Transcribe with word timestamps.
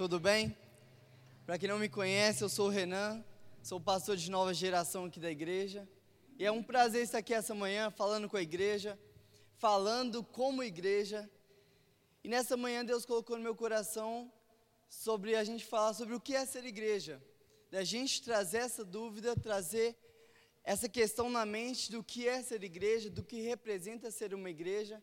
tudo 0.00 0.18
bem? 0.18 0.56
Para 1.44 1.58
quem 1.58 1.68
não 1.68 1.78
me 1.78 1.86
conhece, 1.86 2.42
eu 2.42 2.48
sou 2.48 2.68
o 2.68 2.70
Renan, 2.70 3.22
sou 3.62 3.78
pastor 3.78 4.16
de 4.16 4.30
nova 4.30 4.54
geração 4.54 5.04
aqui 5.04 5.20
da 5.20 5.30
igreja. 5.30 5.86
E 6.38 6.46
é 6.46 6.50
um 6.50 6.62
prazer 6.62 7.02
estar 7.02 7.18
aqui 7.18 7.34
essa 7.34 7.54
manhã 7.54 7.90
falando 7.90 8.26
com 8.26 8.38
a 8.38 8.40
igreja, 8.40 8.98
falando 9.58 10.24
como 10.24 10.62
igreja. 10.62 11.28
E 12.24 12.28
nessa 12.30 12.56
manhã 12.56 12.82
Deus 12.82 13.04
colocou 13.04 13.36
no 13.36 13.42
meu 13.42 13.54
coração 13.54 14.32
sobre 14.88 15.36
a 15.36 15.44
gente 15.44 15.66
falar 15.66 15.92
sobre 15.92 16.14
o 16.14 16.20
que 16.20 16.34
é 16.34 16.46
ser 16.46 16.64
igreja. 16.64 17.22
Da 17.70 17.84
gente 17.84 18.22
trazer 18.22 18.60
essa 18.68 18.82
dúvida, 18.82 19.36
trazer 19.36 19.94
essa 20.64 20.88
questão 20.88 21.28
na 21.28 21.44
mente 21.44 21.92
do 21.92 22.02
que 22.02 22.26
é 22.26 22.42
ser 22.42 22.64
igreja, 22.64 23.10
do 23.10 23.22
que 23.22 23.42
representa 23.42 24.10
ser 24.10 24.32
uma 24.32 24.48
igreja, 24.48 25.02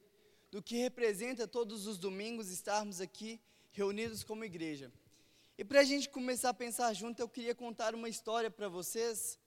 do 0.50 0.60
que 0.60 0.76
representa 0.78 1.48
todos 1.48 1.86
os 1.86 2.00
domingos 2.00 2.50
estarmos 2.50 3.00
aqui 3.00 3.40
reunidos 3.78 4.24
como 4.24 4.44
igreja. 4.44 4.92
E 5.56 5.64
para 5.64 5.82
a 5.82 5.84
gente 5.84 6.10
começar 6.10 6.50
a 6.50 6.54
pensar 6.54 6.92
junto, 6.94 7.22
eu 7.22 7.30
queria 7.30 7.54
contar 7.54 7.94
uma 7.94 8.10
história 8.10 8.50
para 8.50 8.68
vocês, 8.68 9.38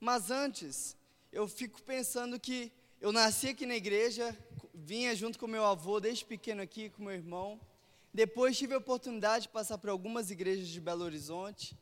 mas 0.00 0.30
antes, 0.30 0.96
eu 1.30 1.46
fico 1.46 1.82
pensando 1.82 2.40
que 2.40 2.72
eu 3.02 3.12
nasci 3.12 3.48
aqui 3.48 3.66
na 3.66 3.76
igreja, 3.76 4.34
vinha 4.72 5.14
junto 5.14 5.38
com 5.38 5.46
meu 5.46 5.64
avô 5.64 6.00
desde 6.00 6.24
pequeno 6.24 6.62
aqui, 6.62 6.88
com 6.88 7.02
meu 7.02 7.12
irmão. 7.12 7.60
Depois 8.14 8.56
tive 8.56 8.72
a 8.72 8.78
oportunidade 8.78 9.42
de 9.42 9.48
passar 9.50 9.76
por 9.76 9.90
algumas 9.90 10.30
igrejas 10.30 10.68
de 10.68 10.80
Belo 10.80 11.04
Horizonte. 11.04 11.76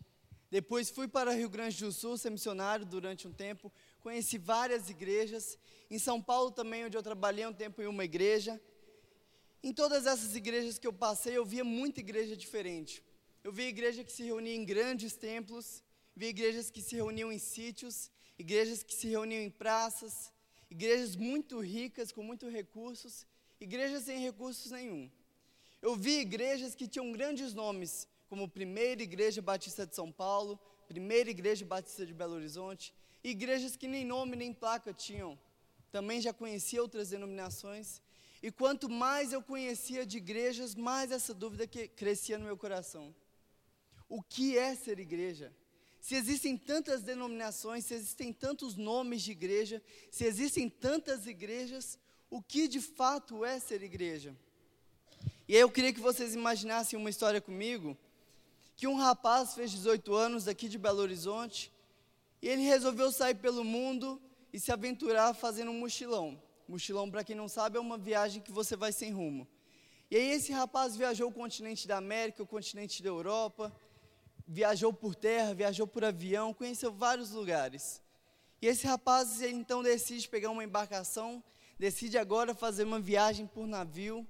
Depois 0.51 0.91
fui 0.91 1.07
para 1.07 1.33
Rio 1.33 1.49
Grande 1.49 1.79
do 1.79 1.93
Sul 1.93 2.19
ser 2.19 2.31
missionário 2.31 2.85
durante 2.85 3.29
um 3.29 3.33
tempo. 3.33 3.73
Conheci 4.01 4.37
várias 4.37 4.91
igrejas. 4.91 5.57
Em 5.89 5.99
São 5.99 6.21
Paulo 6.21 6.51
também, 6.51 6.85
onde 6.85 6.97
eu 6.97 7.03
trabalhei 7.05 7.47
um 7.47 7.53
tempo 7.53 7.81
em 7.81 7.87
uma 7.87 8.05
igreja. 8.05 8.61
Em 9.67 9.73
todas 9.73 10.05
essas 10.05 10.37
igrejas 10.37 10.79
que 10.79 10.87
eu 10.87 10.93
passei, 10.93 11.39
eu 11.39 11.45
via 11.53 11.65
muita 11.65 11.99
igreja 11.99 12.37
diferente. 12.37 13.03
Eu 13.43 13.51
via 13.51 13.67
igreja 13.67 14.05
que 14.05 14.13
se 14.13 14.23
reunia 14.23 14.55
em 14.55 14.63
grandes 14.63 15.17
templos, 15.17 15.83
via 16.15 16.29
igrejas 16.29 16.71
que 16.71 16.83
se 16.83 16.95
reuniam 16.95 17.33
em 17.33 17.39
sítios, 17.39 18.11
igrejas 18.39 18.83
que 18.83 18.95
se 18.95 19.09
reuniam 19.09 19.41
em 19.41 19.49
praças, 19.49 20.31
igrejas 20.71 21.17
muito 21.17 21.61
ricas, 21.61 22.13
com 22.13 22.23
muitos 22.23 22.53
recursos, 22.53 23.27
igrejas 23.59 24.03
sem 24.03 24.19
recursos 24.19 24.71
nenhum. 24.71 25.11
Eu 25.81 25.97
vi 25.97 26.19
igrejas 26.19 26.75
que 26.75 26.87
tinham 26.87 27.11
grandes 27.11 27.55
nomes, 27.55 28.07
como 28.29 28.47
Primeira 28.47 29.03
Igreja 29.03 29.41
Batista 29.41 29.87
de 29.87 29.97
São 29.97 30.13
Paulo, 30.13 30.61
Primeira 30.87 31.31
Igreja 31.31 31.65
Batista 31.65 32.05
de 32.05 32.13
Belo 32.13 32.35
Horizonte, 32.35 32.93
igrejas 33.23 33.77
que 33.77 33.89
nem 33.89 34.05
nome 34.05 34.37
nem 34.37 34.53
placa 34.53 34.93
tinham. 34.93 35.39
Também 35.91 36.21
já 36.21 36.35
conheci 36.35 36.79
outras 36.79 37.09
denominações, 37.09 38.03
e 38.47 38.51
quanto 38.53 38.91
mais 38.91 39.33
eu 39.33 39.41
conhecia 39.41 40.05
de 40.05 40.19
igrejas, 40.19 40.75
mais 40.75 41.11
essa 41.11 41.33
dúvida 41.33 41.67
que 41.67 41.89
crescia 41.89 42.37
no 42.37 42.45
meu 42.45 42.59
coração. 42.59 43.17
O 44.07 44.23
que 44.23 44.59
é 44.59 44.75
ser 44.75 44.99
igreja? 44.99 45.51
Se 45.99 46.15
existem 46.15 46.55
tantas 46.55 47.01
denominações, 47.01 47.87
se 47.87 47.95
existem 47.95 48.35
tantos 48.35 48.77
nomes 48.77 49.23
de 49.23 49.33
igreja, 49.33 49.83
se 50.11 50.27
existem 50.27 50.69
tantas 50.69 51.27
igrejas, 51.27 51.99
o 52.29 52.43
que 52.43 52.69
de 52.69 52.83
fato 52.83 53.47
é 53.47 53.59
ser 53.59 53.83
igreja? 53.83 54.37
E 55.49 55.55
aí 55.55 55.63
eu 55.63 55.71
queria 55.71 55.95
que 55.95 56.01
vocês 56.01 56.35
imaginassem 56.35 56.99
uma 56.99 57.09
história 57.09 57.41
comigo, 57.41 57.97
que 58.77 58.87
um 58.87 58.97
rapaz 58.97 59.55
fez 59.55 59.71
18 59.71 60.13
anos 60.13 60.49
aqui 60.49 60.69
de 60.69 60.77
Belo 60.77 61.01
Horizonte, 61.01 61.73
e 62.43 62.49
ele 62.51 62.61
resolveu 62.61 63.11
sair 63.11 63.37
pelo 63.37 63.65
mundo 63.65 64.21
e 64.53 64.61
se 64.61 64.71
aventurar 64.71 65.33
fazendo 65.33 65.71
um 65.71 65.79
mochilão. 65.79 66.44
Mochilão, 66.67 67.11
para 67.11 67.23
quem 67.23 67.37
não 67.37 67.49
sabe, 67.49 67.77
é 67.77 67.81
uma 67.81 67.99
viagem 67.99 68.43
que 68.43 68.51
você 68.51 68.75
vai 68.75 68.93
sem 68.93 69.13
rumo. 69.13 69.47
E 70.11 70.17
aí 70.17 70.31
esse 70.31 70.53
rapaz 70.53 70.97
viajou 70.97 71.29
o 71.29 71.33
continente 71.33 71.87
da 71.87 71.97
América, 71.97 72.43
o 72.43 72.47
continente 72.47 73.03
da 73.03 73.09
Europa, 73.09 73.75
viajou 74.47 74.93
por 74.93 75.15
terra, 75.15 75.55
viajou 75.55 75.87
por 75.87 76.05
avião, 76.05 76.55
conheceu 76.55 76.93
vários 76.93 77.31
lugares. 77.31 78.03
E 78.61 78.67
esse 78.67 78.87
rapaz 78.87 79.43
então 79.43 79.83
decide 79.83 80.29
pegar 80.29 80.51
uma 80.51 80.65
embarcação, 80.65 81.43
decide 81.79 82.17
agora 82.17 82.55
fazer 82.55 82.85
uma 82.85 83.01
viagem 83.01 83.47
por 83.47 83.67
navio. 83.67 84.27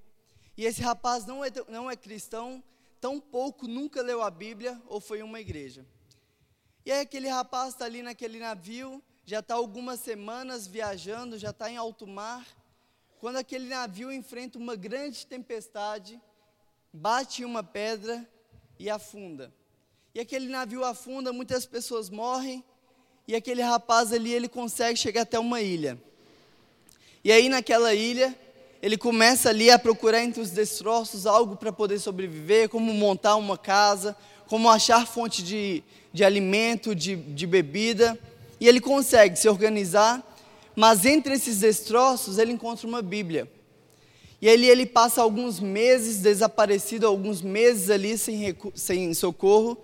E 0.56 0.65
esse 0.65 0.83
rapaz 0.83 1.27
não 1.27 1.44
é, 1.44 1.50
não 1.69 1.91
é 1.91 1.97
cristão, 1.97 2.62
tão 3.00 3.21
pouco 3.21 3.67
nunca 3.69 4.03
leu 4.03 4.23
a 4.23 4.31
Bíblia 4.31 4.81
ou 4.87 5.00
foi 5.00 5.21
em 5.21 5.23
uma 5.23 5.41
igreja. 5.41 5.87
E 6.87 6.93
aí 6.93 7.00
aquele 7.00 7.28
rapaz 7.28 7.75
está 7.75 7.84
ali 7.84 8.03
naquele 8.03 8.39
navio, 8.39 9.03
já 9.27 9.39
está 9.39 9.55
algumas 9.55 10.01
semanas 10.01 10.67
viajando, 10.67 11.39
já 11.39 11.51
está 11.51 11.71
em 11.71 11.77
alto 11.77 12.07
mar, 12.07 12.47
quando 13.19 13.37
aquele 13.37 13.67
navio 13.67 14.12
enfrenta 14.12 14.59
uma 14.59 14.77
grande 14.77 15.27
tempestade, 15.27 16.21
bate 16.93 17.41
em 17.41 17.45
uma 17.47 17.62
pedra 17.62 18.29
e 18.79 18.91
afunda. 18.91 19.53
E 20.15 20.21
aquele 20.21 20.47
navio 20.49 20.85
afunda, 20.85 21.33
muitas 21.33 21.65
pessoas 21.65 22.11
morrem, 22.11 22.62
e 23.27 23.35
aquele 23.35 23.62
rapaz 23.62 24.12
ali, 24.12 24.31
ele 24.31 24.47
consegue 24.47 24.99
chegar 24.99 25.23
até 25.23 25.39
uma 25.39 25.62
ilha. 25.62 25.99
E 27.25 27.33
aí 27.33 27.49
naquela 27.49 27.95
ilha, 27.95 28.39
ele 28.83 28.99
começa 28.99 29.49
ali 29.49 29.71
a 29.71 29.79
procurar 29.79 30.23
entre 30.23 30.43
os 30.43 30.51
destroços 30.51 31.25
algo 31.25 31.56
para 31.56 31.73
poder 31.73 31.99
sobreviver, 31.99 32.69
como 32.69 32.93
montar 32.93 33.37
uma 33.37 33.56
casa, 33.56 34.15
como 34.47 34.69
achar 34.69 35.06
fonte 35.06 35.43
de, 35.43 35.83
de 36.12 36.23
alimento, 36.23 36.95
de, 36.95 37.17
de 37.17 37.47
bebida 37.47 38.21
e 38.61 38.69
ele 38.69 38.81
consegue 38.81 39.39
se 39.39 39.49
organizar, 39.49 40.23
mas 40.75 41.05
entre 41.05 41.35
esses 41.35 41.61
destroços 41.61 42.39
ele 42.39 42.53
encontra 42.53 42.87
uma 42.87 43.03
Bíblia. 43.03 43.49
E 44.41 44.49
ali 44.49 44.69
ele 44.69 44.85
passa 44.85 45.23
alguns 45.23 45.59
meses 45.59 46.19
desaparecido, 46.19 47.07
alguns 47.07 47.41
meses 47.41 47.91
ali 47.91 48.19
sem, 48.19 48.55
sem 48.75 49.15
socorro, 49.15 49.79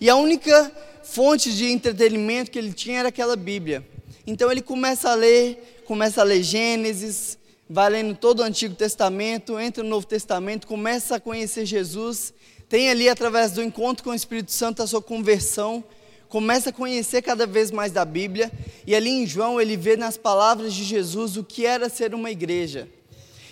e 0.00 0.08
a 0.08 0.16
única 0.16 0.72
fonte 1.04 1.52
de 1.54 1.66
entretenimento 1.66 2.50
que 2.50 2.58
ele 2.58 2.72
tinha 2.72 3.00
era 3.00 3.08
aquela 3.08 3.36
Bíblia. 3.36 3.86
Então 4.26 4.50
ele 4.50 4.62
começa 4.62 5.10
a 5.10 5.14
ler, 5.14 5.82
começa 5.86 6.20
a 6.20 6.24
ler 6.24 6.42
Gênesis, 6.42 7.38
vai 7.68 7.88
lendo 7.88 8.16
todo 8.16 8.40
o 8.40 8.42
Antigo 8.42 8.74
Testamento, 8.74 9.58
entra 9.58 9.84
no 9.84 9.90
Novo 9.90 10.06
Testamento, 10.06 10.66
começa 10.66 11.16
a 11.16 11.20
conhecer 11.20 11.64
Jesus, 11.64 12.34
tem 12.68 12.90
ali 12.90 13.08
através 13.08 13.52
do 13.52 13.62
encontro 13.62 14.02
com 14.02 14.10
o 14.10 14.14
Espírito 14.14 14.50
Santo 14.50 14.82
a 14.82 14.86
sua 14.86 15.00
conversão, 15.00 15.84
começa 16.30 16.70
a 16.70 16.72
conhecer 16.72 17.22
cada 17.22 17.44
vez 17.44 17.72
mais 17.72 17.90
da 17.90 18.04
Bíblia, 18.04 18.50
e 18.86 18.94
ali 18.94 19.10
em 19.10 19.26
João 19.26 19.60
ele 19.60 19.76
vê 19.76 19.96
nas 19.96 20.16
palavras 20.16 20.72
de 20.72 20.84
Jesus 20.84 21.36
o 21.36 21.42
que 21.42 21.66
era 21.66 21.88
ser 21.88 22.14
uma 22.14 22.30
igreja. 22.30 22.88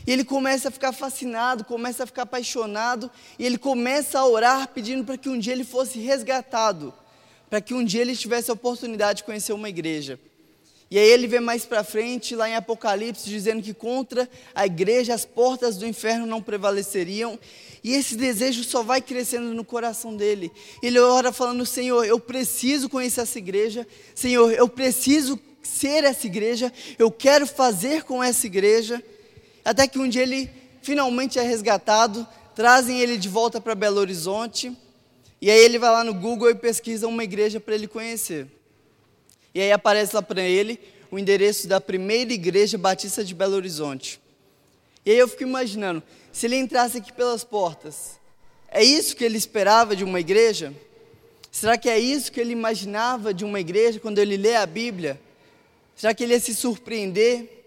E 0.06 0.12
ele 0.12 0.24
começa 0.24 0.68
a 0.68 0.70
ficar 0.70 0.92
fascinado, 0.92 1.64
começa 1.64 2.04
a 2.04 2.06
ficar 2.06 2.22
apaixonado, 2.22 3.10
e 3.36 3.44
ele 3.44 3.58
começa 3.58 4.20
a 4.20 4.26
orar 4.26 4.68
pedindo 4.68 5.04
para 5.04 5.18
que 5.18 5.28
um 5.28 5.36
dia 5.36 5.52
ele 5.52 5.64
fosse 5.64 5.98
resgatado, 5.98 6.94
para 7.50 7.60
que 7.60 7.74
um 7.74 7.84
dia 7.84 8.00
ele 8.00 8.16
tivesse 8.16 8.48
a 8.48 8.54
oportunidade 8.54 9.18
de 9.18 9.24
conhecer 9.24 9.52
uma 9.52 9.68
igreja. 9.68 10.18
E 10.90 10.98
aí 10.98 11.10
ele 11.10 11.26
vê 11.26 11.38
mais 11.38 11.66
para 11.66 11.84
frente, 11.84 12.34
lá 12.34 12.48
em 12.48 12.54
Apocalipse, 12.54 13.28
dizendo 13.28 13.62
que 13.62 13.74
contra 13.74 14.28
a 14.54 14.64
igreja 14.64 15.12
as 15.12 15.24
portas 15.24 15.76
do 15.76 15.86
inferno 15.86 16.26
não 16.26 16.40
prevaleceriam. 16.40 17.38
E 17.84 17.92
esse 17.92 18.16
desejo 18.16 18.64
só 18.64 18.82
vai 18.82 19.00
crescendo 19.02 19.52
no 19.52 19.64
coração 19.64 20.16
dele. 20.16 20.50
Ele 20.82 20.98
ora 20.98 21.30
falando: 21.30 21.66
Senhor, 21.66 22.04
eu 22.04 22.18
preciso 22.18 22.88
conhecer 22.88 23.20
essa 23.20 23.38
igreja. 23.38 23.86
Senhor, 24.14 24.50
eu 24.52 24.66
preciso 24.66 25.38
ser 25.62 26.04
essa 26.04 26.26
igreja. 26.26 26.72
Eu 26.98 27.10
quero 27.10 27.46
fazer 27.46 28.02
com 28.04 28.22
essa 28.22 28.46
igreja. 28.46 29.02
Até 29.64 29.86
que 29.86 29.98
um 29.98 30.08
dia 30.08 30.22
ele 30.22 30.50
finalmente 30.82 31.38
é 31.38 31.42
resgatado. 31.42 32.26
Trazem 32.54 32.98
ele 33.00 33.18
de 33.18 33.28
volta 33.28 33.60
para 33.60 33.74
Belo 33.74 34.00
Horizonte. 34.00 34.74
E 35.40 35.50
aí 35.50 35.60
ele 35.60 35.78
vai 35.78 35.90
lá 35.90 36.02
no 36.02 36.14
Google 36.14 36.50
e 36.50 36.54
pesquisa 36.54 37.06
uma 37.06 37.22
igreja 37.22 37.60
para 37.60 37.74
ele 37.74 37.86
conhecer. 37.86 38.57
E 39.58 39.60
aí 39.60 39.72
aparece 39.72 40.14
lá 40.14 40.22
para 40.22 40.40
ele 40.40 40.78
o 41.10 41.18
endereço 41.18 41.66
da 41.66 41.80
primeira 41.80 42.32
igreja 42.32 42.78
batista 42.78 43.24
de 43.24 43.34
Belo 43.34 43.56
Horizonte. 43.56 44.20
E 45.04 45.10
aí 45.10 45.18
eu 45.18 45.26
fico 45.26 45.42
imaginando, 45.42 46.00
se 46.30 46.46
ele 46.46 46.54
entrasse 46.54 46.98
aqui 46.98 47.12
pelas 47.12 47.42
portas, 47.42 48.20
é 48.70 48.84
isso 48.84 49.16
que 49.16 49.24
ele 49.24 49.36
esperava 49.36 49.96
de 49.96 50.04
uma 50.04 50.20
igreja? 50.20 50.72
Será 51.50 51.76
que 51.76 51.88
é 51.90 51.98
isso 51.98 52.30
que 52.30 52.40
ele 52.40 52.52
imaginava 52.52 53.34
de 53.34 53.44
uma 53.44 53.58
igreja 53.58 53.98
quando 53.98 54.20
ele 54.20 54.36
lê 54.36 54.54
a 54.54 54.64
Bíblia? 54.64 55.20
Será 55.96 56.14
que 56.14 56.22
ele 56.22 56.34
ia 56.34 56.40
se 56.40 56.54
surpreender, 56.54 57.64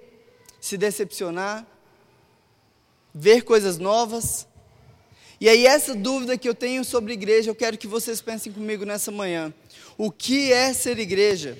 se 0.61 0.77
decepcionar, 0.77 1.67
ver 3.13 3.41
coisas 3.41 3.77
novas? 3.77 4.47
E 5.41 5.49
aí, 5.49 5.65
essa 5.65 5.93
dúvida 5.93 6.37
que 6.37 6.47
eu 6.47 6.55
tenho 6.55 6.85
sobre 6.85 7.11
igreja, 7.11 7.49
eu 7.49 7.55
quero 7.55 7.77
que 7.77 7.85
vocês 7.85 8.21
pensem 8.21 8.49
comigo 8.49 8.85
nessa 8.85 9.11
manhã. 9.11 9.53
O 9.97 10.09
que 10.09 10.53
é 10.53 10.71
ser 10.71 10.97
igreja? 10.97 11.57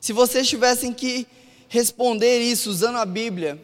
Se 0.00 0.12
vocês 0.12 0.48
tivessem 0.48 0.92
que 0.92 1.26
responder 1.68 2.40
isso 2.40 2.70
usando 2.70 2.96
a 2.96 3.04
Bíblia, 3.04 3.60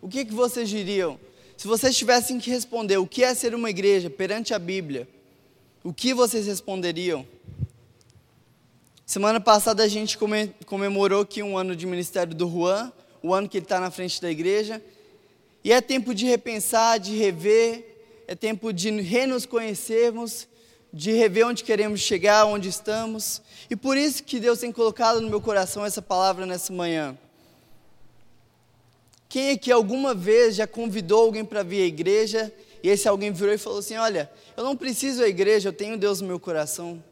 o 0.00 0.08
que, 0.08 0.24
que 0.24 0.34
vocês 0.34 0.68
diriam? 0.68 1.18
Se 1.56 1.66
vocês 1.66 1.96
tivessem 1.96 2.38
que 2.38 2.50
responder 2.50 2.96
o 2.98 3.06
que 3.06 3.22
é 3.22 3.34
ser 3.34 3.54
uma 3.54 3.68
igreja 3.68 4.08
perante 4.08 4.54
a 4.54 4.58
Bíblia, 4.58 5.08
o 5.84 5.92
que 5.92 6.14
vocês 6.14 6.46
responderiam? 6.46 7.26
Semana 9.04 9.40
passada 9.40 9.82
a 9.82 9.88
gente 9.88 10.18
comemorou 10.66 11.22
aqui 11.22 11.42
um 11.42 11.56
ano 11.56 11.74
de 11.74 11.86
ministério 11.86 12.34
do 12.34 12.48
Juan, 12.48 12.92
o 13.22 13.34
ano 13.34 13.48
que 13.48 13.56
ele 13.56 13.64
está 13.64 13.80
na 13.80 13.90
frente 13.90 14.20
da 14.20 14.30
igreja, 14.30 14.82
e 15.64 15.72
é 15.72 15.80
tempo 15.80 16.14
de 16.14 16.26
repensar, 16.26 16.98
de 16.98 17.16
rever, 17.16 17.96
é 18.26 18.34
tempo 18.34 18.72
de 18.72 18.90
renos 19.00 19.46
conhecermos, 19.46 20.46
de 20.92 21.12
rever 21.12 21.46
onde 21.46 21.64
queremos 21.64 22.00
chegar, 22.00 22.44
onde 22.46 22.68
estamos. 22.68 23.42
E 23.68 23.76
por 23.76 23.96
isso 23.96 24.22
que 24.24 24.40
Deus 24.40 24.58
tem 24.58 24.72
colocado 24.72 25.20
no 25.20 25.28
meu 25.28 25.40
coração 25.40 25.84
essa 25.84 26.00
palavra 26.00 26.46
nessa 26.46 26.72
manhã. 26.72 27.16
Quem 29.28 29.50
aqui 29.50 29.70
alguma 29.70 30.14
vez 30.14 30.56
já 30.56 30.66
convidou 30.66 31.26
alguém 31.26 31.44
para 31.44 31.62
vir 31.62 31.82
à 31.82 31.86
igreja 31.86 32.52
e 32.82 32.88
esse 32.88 33.06
alguém 33.06 33.30
virou 33.30 33.54
e 33.54 33.58
falou 33.58 33.80
assim: 33.80 33.96
Olha, 33.96 34.30
eu 34.56 34.64
não 34.64 34.76
preciso 34.76 35.20
da 35.20 35.28
igreja, 35.28 35.68
eu 35.68 35.72
tenho 35.72 35.98
Deus 35.98 36.20
no 36.20 36.28
meu 36.28 36.40
coração? 36.40 37.02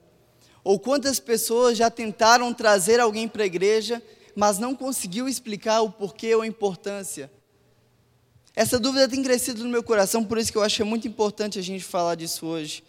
Ou 0.64 0.80
quantas 0.80 1.20
pessoas 1.20 1.76
já 1.76 1.90
tentaram 1.90 2.52
trazer 2.54 2.98
alguém 2.98 3.28
para 3.28 3.42
a 3.42 3.46
igreja, 3.46 4.02
mas 4.34 4.58
não 4.58 4.74
conseguiu 4.74 5.28
explicar 5.28 5.82
o 5.82 5.90
porquê 5.90 6.34
ou 6.34 6.42
a 6.42 6.46
importância? 6.46 7.30
Essa 8.54 8.78
dúvida 8.78 9.06
tem 9.06 9.22
crescido 9.22 9.62
no 9.62 9.68
meu 9.68 9.82
coração, 9.82 10.24
por 10.24 10.38
isso 10.38 10.50
que 10.50 10.56
eu 10.56 10.62
acho 10.62 10.76
que 10.76 10.82
é 10.82 10.84
muito 10.84 11.06
importante 11.06 11.58
a 11.58 11.62
gente 11.62 11.84
falar 11.84 12.14
disso 12.14 12.46
hoje. 12.46 12.82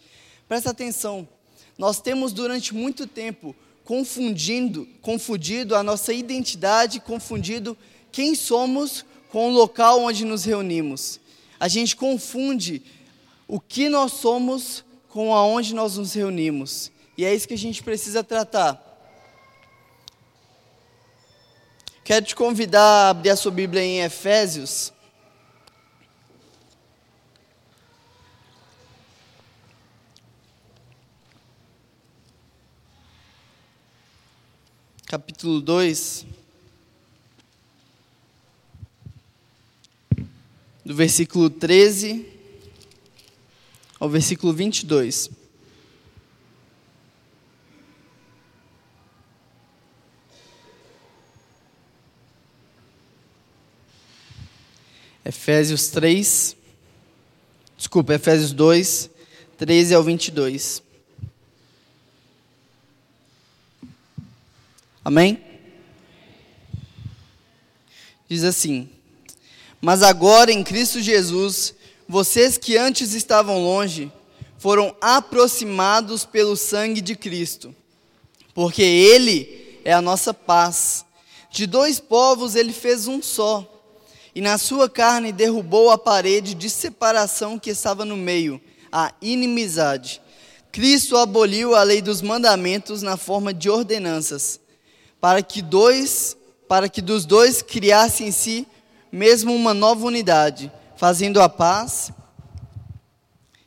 Presta 0.48 0.70
atenção, 0.70 1.28
nós 1.76 2.00
temos 2.00 2.32
durante 2.32 2.74
muito 2.74 3.06
tempo 3.06 3.54
confundindo, 3.84 4.88
confundido 5.02 5.76
a 5.76 5.82
nossa 5.82 6.12
identidade, 6.12 7.00
confundido 7.00 7.76
quem 8.10 8.34
somos 8.34 9.04
com 9.30 9.48
o 9.48 9.52
local 9.52 10.02
onde 10.02 10.24
nos 10.24 10.44
reunimos. 10.44 11.20
A 11.60 11.68
gente 11.68 11.94
confunde 11.94 12.82
o 13.46 13.60
que 13.60 13.88
nós 13.88 14.12
somos 14.12 14.84
com 15.08 15.34
aonde 15.34 15.74
nós 15.74 15.96
nos 15.96 16.14
reunimos. 16.14 16.90
E 17.16 17.24
é 17.24 17.34
isso 17.34 17.48
que 17.48 17.54
a 17.54 17.58
gente 17.58 17.82
precisa 17.82 18.24
tratar. 18.24 18.84
Quero 22.04 22.24
te 22.24 22.34
convidar 22.34 22.80
a 22.80 23.10
abrir 23.10 23.30
a 23.30 23.36
sua 23.36 23.50
Bíblia 23.50 23.82
em 23.82 24.00
Efésios. 24.00 24.92
Capítulo 35.08 35.62
2. 35.62 36.26
do 40.84 40.94
versículo 40.94 41.48
13 41.48 42.26
ao 43.98 44.10
versículo 44.10 44.52
22. 44.52 45.30
Efésios 55.24 55.88
3, 55.88 56.54
desculpa, 57.78 58.12
Efésios 58.12 58.52
2, 58.52 59.08
13 59.56 59.94
ao 59.94 60.02
22. 60.02 60.82
Amém? 65.08 65.42
Diz 68.28 68.44
assim: 68.44 68.90
mas 69.80 70.02
agora 70.02 70.52
em 70.52 70.62
Cristo 70.62 71.00
Jesus, 71.00 71.72
vocês 72.06 72.58
que 72.58 72.76
antes 72.76 73.14
estavam 73.14 73.64
longe, 73.64 74.12
foram 74.58 74.94
aproximados 75.00 76.26
pelo 76.26 76.58
sangue 76.58 77.00
de 77.00 77.16
Cristo, 77.16 77.74
porque 78.52 78.82
Ele 78.82 79.80
é 79.82 79.94
a 79.94 80.02
nossa 80.02 80.34
paz. 80.34 81.06
De 81.50 81.66
dois 81.66 81.98
povos 81.98 82.54
Ele 82.54 82.74
fez 82.74 83.08
um 83.08 83.22
só, 83.22 83.66
e 84.34 84.42
na 84.42 84.58
sua 84.58 84.90
carne 84.90 85.32
derrubou 85.32 85.88
a 85.88 85.96
parede 85.96 86.52
de 86.52 86.68
separação 86.68 87.58
que 87.58 87.70
estava 87.70 88.04
no 88.04 88.14
meio, 88.14 88.60
a 88.92 89.14
inimizade. 89.22 90.20
Cristo 90.70 91.16
aboliu 91.16 91.74
a 91.74 91.82
lei 91.82 92.02
dos 92.02 92.20
mandamentos 92.20 93.00
na 93.00 93.16
forma 93.16 93.54
de 93.54 93.70
ordenanças, 93.70 94.60
para 95.20 95.42
que 95.42 95.60
dois, 95.62 96.36
para 96.68 96.88
que 96.88 97.02
dos 97.02 97.24
dois 97.24 97.62
criasse 97.62 98.24
em 98.24 98.30
si 98.30 98.66
mesmo 99.10 99.54
uma 99.54 99.72
nova 99.72 100.06
unidade, 100.06 100.70
fazendo 100.96 101.40
a 101.40 101.48
paz 101.48 102.12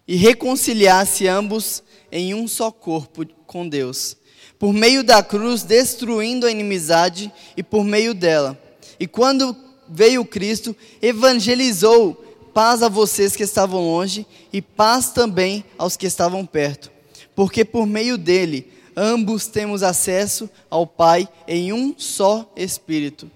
e 0.08 0.16
reconciliasse 0.16 1.28
ambos 1.28 1.84
em 2.12 2.34
um 2.34 2.48
só 2.48 2.72
corpo 2.72 3.26
com 3.48 3.68
Deus, 3.68 4.18
por 4.60 4.74
meio 4.74 5.04
da 5.04 5.24
cruz, 5.24 5.64
destruindo 5.64 6.46
a 6.46 6.52
inimizade 6.52 7.32
e 7.56 7.64
por 7.64 7.84
meio 7.84 8.14
dela. 8.14 8.62
E 9.00 9.08
quando 9.08 9.56
veio 9.90 10.24
Cristo, 10.24 10.76
evangelizou 11.02 12.14
paz 12.54 12.84
a 12.84 12.90
vocês 12.90 13.36
que 13.36 13.44
estavam 13.44 13.82
longe 13.82 14.26
e 14.52 14.62
paz 14.62 15.12
também 15.12 15.64
aos 15.78 15.98
que 15.98 16.06
estavam 16.06 16.46
perto, 16.46 16.92
porque 17.34 17.64
por 17.64 17.88
meio 17.88 18.18
dele 18.18 18.72
ambos 18.96 19.48
temos 19.48 19.84
acesso 19.84 20.50
ao 20.70 20.86
Pai 20.86 21.28
em 21.48 21.74
um 21.74 21.94
só 21.98 22.52
Espírito. 22.56 23.30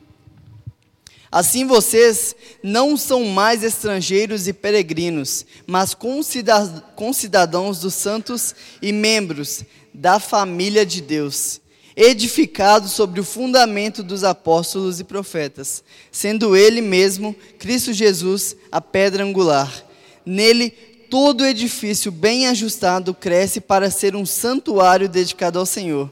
Assim 1.31 1.65
vocês 1.65 2.33
não 2.63 2.95
são 2.95 3.25
mais 3.25 3.61
estrangeiros 3.61 4.47
e 4.47 4.53
peregrinos, 4.53 5.45
mas 5.67 5.93
concidadãos 5.93 7.79
dos 7.79 7.93
santos 7.93 8.55
e 8.81 8.93
membros 8.93 9.65
da 9.93 10.17
família 10.17 10.85
de 10.85 11.01
Deus, 11.01 11.59
edificados 11.93 12.93
sobre 12.93 13.19
o 13.19 13.23
fundamento 13.25 14.01
dos 14.01 14.23
apóstolos 14.23 15.01
e 15.01 15.03
profetas, 15.03 15.83
sendo 16.09 16.55
Ele 16.55 16.79
mesmo, 16.79 17.35
Cristo 17.59 17.91
Jesus, 17.91 18.55
a 18.71 18.79
pedra 18.79 19.23
angular. 19.23 19.83
Nele, 20.25 20.73
todo 21.09 21.45
edifício 21.45 22.11
bem 22.11 22.47
ajustado 22.47 23.13
cresce 23.13 23.61
para 23.61 23.89
ser 23.89 24.15
um 24.15 24.25
santuário 24.25 25.07
dedicado 25.07 25.59
ao 25.59 25.65
Senhor. 25.65 26.11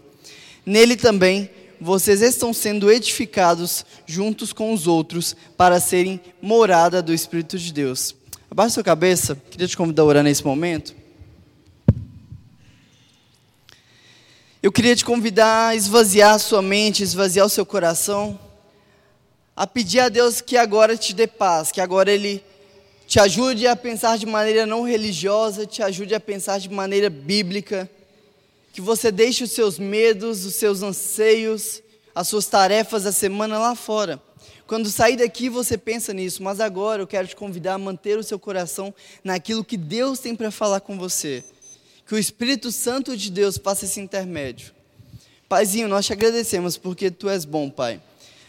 Nele 0.65 0.95
também, 0.95 1.49
vocês 1.79 2.21
estão 2.21 2.53
sendo 2.53 2.91
edificados 2.91 3.85
juntos 4.05 4.53
com 4.53 4.73
os 4.73 4.87
outros 4.87 5.35
para 5.57 5.79
serem 5.79 6.21
morada 6.41 7.01
do 7.01 7.13
Espírito 7.13 7.57
de 7.57 7.73
Deus. 7.73 8.15
Abaixe 8.49 8.75
sua 8.75 8.83
cabeça, 8.83 9.35
queria 9.49 9.67
te 9.67 9.75
convidar 9.75 10.03
a 10.03 10.05
orar 10.05 10.23
nesse 10.23 10.45
momento. 10.45 10.95
Eu 14.61 14.71
queria 14.71 14.95
te 14.95 15.03
convidar 15.03 15.69
a 15.69 15.75
esvaziar 15.75 16.35
a 16.35 16.39
sua 16.39 16.61
mente, 16.61 17.03
esvaziar 17.03 17.45
o 17.45 17.49
seu 17.49 17.65
coração, 17.65 18.39
a 19.55 19.67
pedir 19.67 19.99
a 19.99 20.07
Deus 20.07 20.39
que 20.39 20.55
agora 20.55 20.95
te 20.95 21.13
dê 21.13 21.27
paz, 21.27 21.69
que 21.69 21.81
agora 21.81 22.09
Ele 22.09 22.41
te 23.07 23.19
ajude 23.19 23.67
a 23.67 23.75
pensar 23.75 24.17
de 24.17 24.25
maneira 24.25 24.65
não 24.65 24.83
religiosa, 24.83 25.65
te 25.65 25.83
ajude 25.83 26.15
a 26.15 26.19
pensar 26.19 26.59
de 26.59 26.69
maneira 26.69 27.09
bíblica 27.09 27.89
que 28.73 28.81
você 28.81 29.11
deixe 29.11 29.43
os 29.43 29.51
seus 29.51 29.77
medos, 29.77 30.45
os 30.45 30.55
seus 30.55 30.81
anseios, 30.81 31.83
as 32.15 32.27
suas 32.27 32.47
tarefas 32.47 33.03
da 33.03 33.11
semana 33.11 33.59
lá 33.59 33.75
fora. 33.75 34.19
Quando 34.65 34.89
sair 34.89 35.17
daqui, 35.17 35.49
você 35.49 35.77
pensa 35.77 36.11
nisso, 36.13 36.41
mas 36.41 36.59
agora 36.59 37.03
eu 37.03 37.07
quero 37.07 37.27
te 37.27 37.35
convidar 37.35 37.75
a 37.75 37.77
manter 37.77 38.17
o 38.17 38.23
seu 38.23 38.39
coração 38.39 38.93
naquilo 39.23 39.63
que 39.63 39.77
Deus 39.77 40.17
tem 40.19 40.35
para 40.35 40.49
falar 40.49 40.79
com 40.79 40.97
você. 40.97 41.43
Que 42.07 42.15
o 42.15 42.17
Espírito 42.17 42.71
Santo 42.71 43.15
de 43.15 43.29
Deus 43.29 43.57
faça 43.57 43.85
esse 43.85 43.99
intermédio. 43.99 44.73
Paizinho, 45.47 45.87
nós 45.87 46.07
te 46.07 46.13
agradecemos 46.13 46.75
porque 46.75 47.11
tu 47.11 47.29
és 47.29 47.45
bom, 47.45 47.69
Pai. 47.69 48.01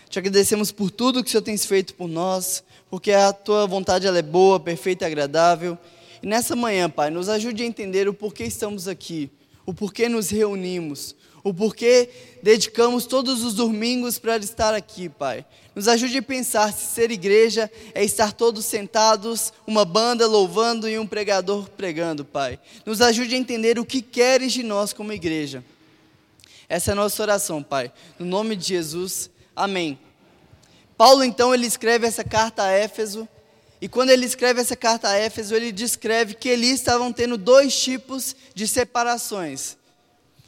Te 0.08 0.18
agradecemos 0.18 0.73
por 0.73 0.90
tudo 0.90 1.23
que 1.23 1.28
o 1.28 1.30
Senhor 1.30 1.42
tem 1.42 1.58
feito 1.58 1.94
por 1.94 2.08
nós, 2.08 2.64
porque 2.94 3.10
a 3.10 3.32
tua 3.32 3.66
vontade 3.66 4.06
ela 4.06 4.18
é 4.18 4.22
boa, 4.22 4.60
perfeita 4.60 5.04
e 5.04 5.06
agradável. 5.08 5.76
E 6.22 6.26
nessa 6.28 6.54
manhã, 6.54 6.88
Pai, 6.88 7.10
nos 7.10 7.28
ajude 7.28 7.64
a 7.64 7.66
entender 7.66 8.06
o 8.08 8.14
porquê 8.14 8.44
estamos 8.44 8.86
aqui 8.86 9.28
o 9.66 9.72
porquê 9.72 10.08
nos 10.08 10.30
reunimos, 10.30 11.16
o 11.42 11.52
porquê 11.52 12.08
dedicamos 12.40 13.06
todos 13.06 13.42
os 13.42 13.54
domingos 13.54 14.16
para 14.16 14.36
estar 14.36 14.74
aqui, 14.74 15.08
Pai. 15.08 15.44
Nos 15.74 15.88
ajude 15.88 16.18
a 16.18 16.22
pensar 16.22 16.72
se 16.72 16.94
ser 16.94 17.10
igreja 17.10 17.68
é 17.94 18.04
estar 18.04 18.32
todos 18.32 18.64
sentados, 18.64 19.52
uma 19.66 19.84
banda 19.84 20.26
louvando 20.26 20.88
e 20.88 20.96
um 20.98 21.06
pregador 21.06 21.68
pregando, 21.70 22.24
Pai. 22.24 22.60
Nos 22.86 23.00
ajude 23.00 23.34
a 23.34 23.38
entender 23.38 23.76
o 23.76 23.84
que 23.84 24.02
queres 24.02 24.52
de 24.52 24.62
nós 24.62 24.92
como 24.92 25.12
igreja. 25.12 25.64
Essa 26.68 26.90
é 26.90 26.92
a 26.92 26.96
nossa 26.96 27.22
oração, 27.22 27.60
Pai. 27.60 27.92
No 28.18 28.26
nome 28.26 28.54
de 28.54 28.68
Jesus, 28.68 29.30
amém. 29.56 29.98
Paulo, 30.96 31.24
então, 31.24 31.54
ele 31.54 31.66
escreve 31.66 32.06
essa 32.06 32.24
carta 32.24 32.62
a 32.62 32.70
Éfeso 32.70 33.28
e 33.84 33.88
quando 33.88 34.08
ele 34.08 34.24
escreve 34.24 34.62
essa 34.62 34.74
carta 34.74 35.08
a 35.08 35.14
Éfeso, 35.14 35.54
ele 35.54 35.70
descreve 35.70 36.32
que 36.32 36.50
ali 36.50 36.70
estavam 36.70 37.12
tendo 37.12 37.36
dois 37.36 37.78
tipos 37.78 38.34
de 38.54 38.66
separações. 38.66 39.76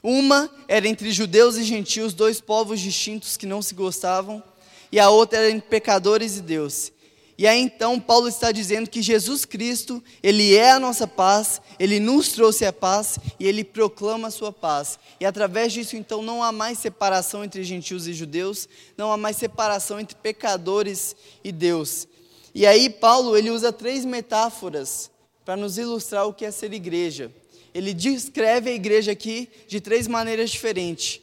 Uma 0.03 0.51
era 0.67 0.89
entre 0.89 1.11
judeus 1.11 1.57
e 1.57 1.63
gentios, 1.63 2.15
dois 2.15 2.41
povos 2.41 2.81
distintos 2.81 3.37
que 3.37 3.45
não 3.45 3.61
se 3.61 3.75
gostavam, 3.75 4.43
e 4.91 4.99
a 4.99 5.11
outra 5.11 5.39
era 5.41 5.51
entre 5.51 5.69
pecadores 5.69 6.39
e 6.39 6.41
Deus. 6.41 6.93
E 7.39 7.47
aí 7.47 7.61
então 7.61 8.01
Paulo 8.01 8.29
está 8.29 8.51
dizendo 8.51 8.89
que 8.89 9.03
Jesus 9.03 9.45
Cristo, 9.45 10.03
ele 10.23 10.55
é 10.55 10.71
a 10.71 10.81
nossa 10.81 11.07
paz, 11.07 11.61
ele 11.79 12.01
nos 12.01 12.31
trouxe 12.31 12.65
a 12.65 12.73
paz 12.73 13.19
e 13.39 13.47
ele 13.47 13.63
proclama 13.63 14.29
a 14.29 14.31
sua 14.31 14.51
paz. 14.51 14.99
E 15.21 15.27
através 15.27 15.73
disso 15.73 15.97
então 15.97 16.23
não 16.23 16.43
há 16.43 16.51
mais 16.51 16.79
separação 16.79 17.45
entre 17.45 17.63
gentios 17.63 18.07
e 18.07 18.15
judeus, 18.15 18.67
não 18.97 19.13
há 19.13 19.19
mais 19.19 19.37
separação 19.37 20.01
entre 20.01 20.17
pecadores 20.17 21.15
e 21.45 21.53
Deus. 21.53 22.09
E 22.55 22.67
aí 22.67 22.89
Paulo 22.89 23.37
ele 23.37 23.51
usa 23.51 23.71
três 23.71 24.05
metáforas 24.07 25.11
para 25.45 25.57
nos 25.57 25.77
ilustrar 25.77 26.27
o 26.27 26.33
que 26.33 26.45
é 26.45 26.51
ser 26.51 26.73
igreja. 26.73 27.31
Ele 27.75 27.93
descreve 27.93 28.71
a 28.71 28.75
igreja 28.75 29.13
aqui 29.13 29.51
de 29.69 29.79
três 29.79 30.09
maneiras 30.09 30.51
diferentes. 30.51 31.21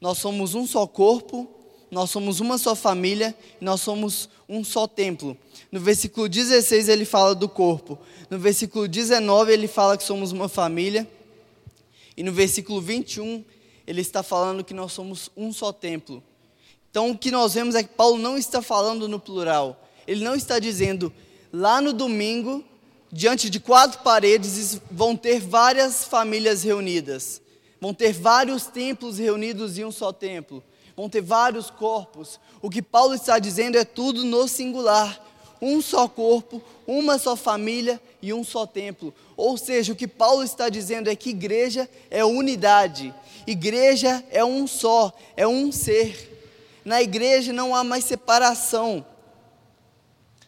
Nós 0.00 0.18
somos 0.18 0.56
um 0.56 0.66
só 0.66 0.84
corpo, 0.84 1.48
nós 1.94 2.10
somos 2.10 2.40
uma 2.40 2.58
só 2.58 2.74
família 2.74 3.32
nós 3.60 3.80
somos 3.80 4.28
um 4.48 4.64
só 4.64 4.84
templo. 4.88 5.38
No 5.70 5.78
versículo 5.78 6.28
16 6.28 6.88
ele 6.88 7.04
fala 7.04 7.36
do 7.36 7.48
corpo. 7.48 7.96
No 8.28 8.36
versículo 8.36 8.88
19 8.88 9.52
ele 9.52 9.68
fala 9.68 9.96
que 9.96 10.02
somos 10.02 10.32
uma 10.32 10.48
família. 10.48 11.08
E 12.16 12.24
no 12.24 12.32
versículo 12.32 12.80
21 12.80 13.44
ele 13.86 14.00
está 14.00 14.24
falando 14.24 14.64
que 14.64 14.74
nós 14.74 14.92
somos 14.92 15.30
um 15.36 15.52
só 15.52 15.72
templo. 15.72 16.20
Então 16.90 17.12
o 17.12 17.16
que 17.16 17.30
nós 17.30 17.54
vemos 17.54 17.76
é 17.76 17.84
que 17.84 17.94
Paulo 17.94 18.18
não 18.18 18.36
está 18.36 18.60
falando 18.60 19.06
no 19.06 19.20
plural. 19.20 19.88
Ele 20.04 20.24
não 20.24 20.34
está 20.34 20.58
dizendo 20.58 21.12
lá 21.52 21.80
no 21.80 21.92
domingo, 21.92 22.64
diante 23.12 23.48
de 23.48 23.60
quatro 23.60 24.00
paredes, 24.00 24.80
vão 24.90 25.14
ter 25.14 25.38
várias 25.38 26.04
famílias 26.04 26.64
reunidas. 26.64 27.40
Vão 27.80 27.94
ter 27.94 28.12
vários 28.12 28.66
templos 28.66 29.18
reunidos 29.18 29.78
em 29.78 29.84
um 29.84 29.92
só 29.92 30.12
templo. 30.12 30.60
Vão 30.96 31.08
ter 31.08 31.20
vários 31.20 31.70
corpos. 31.70 32.38
O 32.62 32.70
que 32.70 32.80
Paulo 32.82 33.14
está 33.14 33.38
dizendo 33.38 33.76
é 33.76 33.84
tudo 33.84 34.24
no 34.24 34.46
singular 34.46 35.24
um 35.64 35.80
só 35.80 36.06
corpo, 36.06 36.62
uma 36.86 37.18
só 37.18 37.34
família 37.34 38.00
e 38.20 38.32
um 38.34 38.44
só 38.44 38.66
templo. 38.66 39.14
Ou 39.36 39.56
seja, 39.56 39.92
o 39.92 39.96
que 39.96 40.06
Paulo 40.06 40.42
está 40.42 40.68
dizendo 40.68 41.08
é 41.08 41.16
que 41.16 41.30
igreja 41.30 41.88
é 42.10 42.22
unidade, 42.24 43.14
igreja 43.46 44.22
é 44.30 44.44
um 44.44 44.66
só, 44.66 45.12
é 45.36 45.46
um 45.46 45.72
ser. 45.72 46.32
Na 46.84 47.00
igreja 47.02 47.52
não 47.52 47.74
há 47.74 47.82
mais 47.82 48.04
separação. 48.04 49.04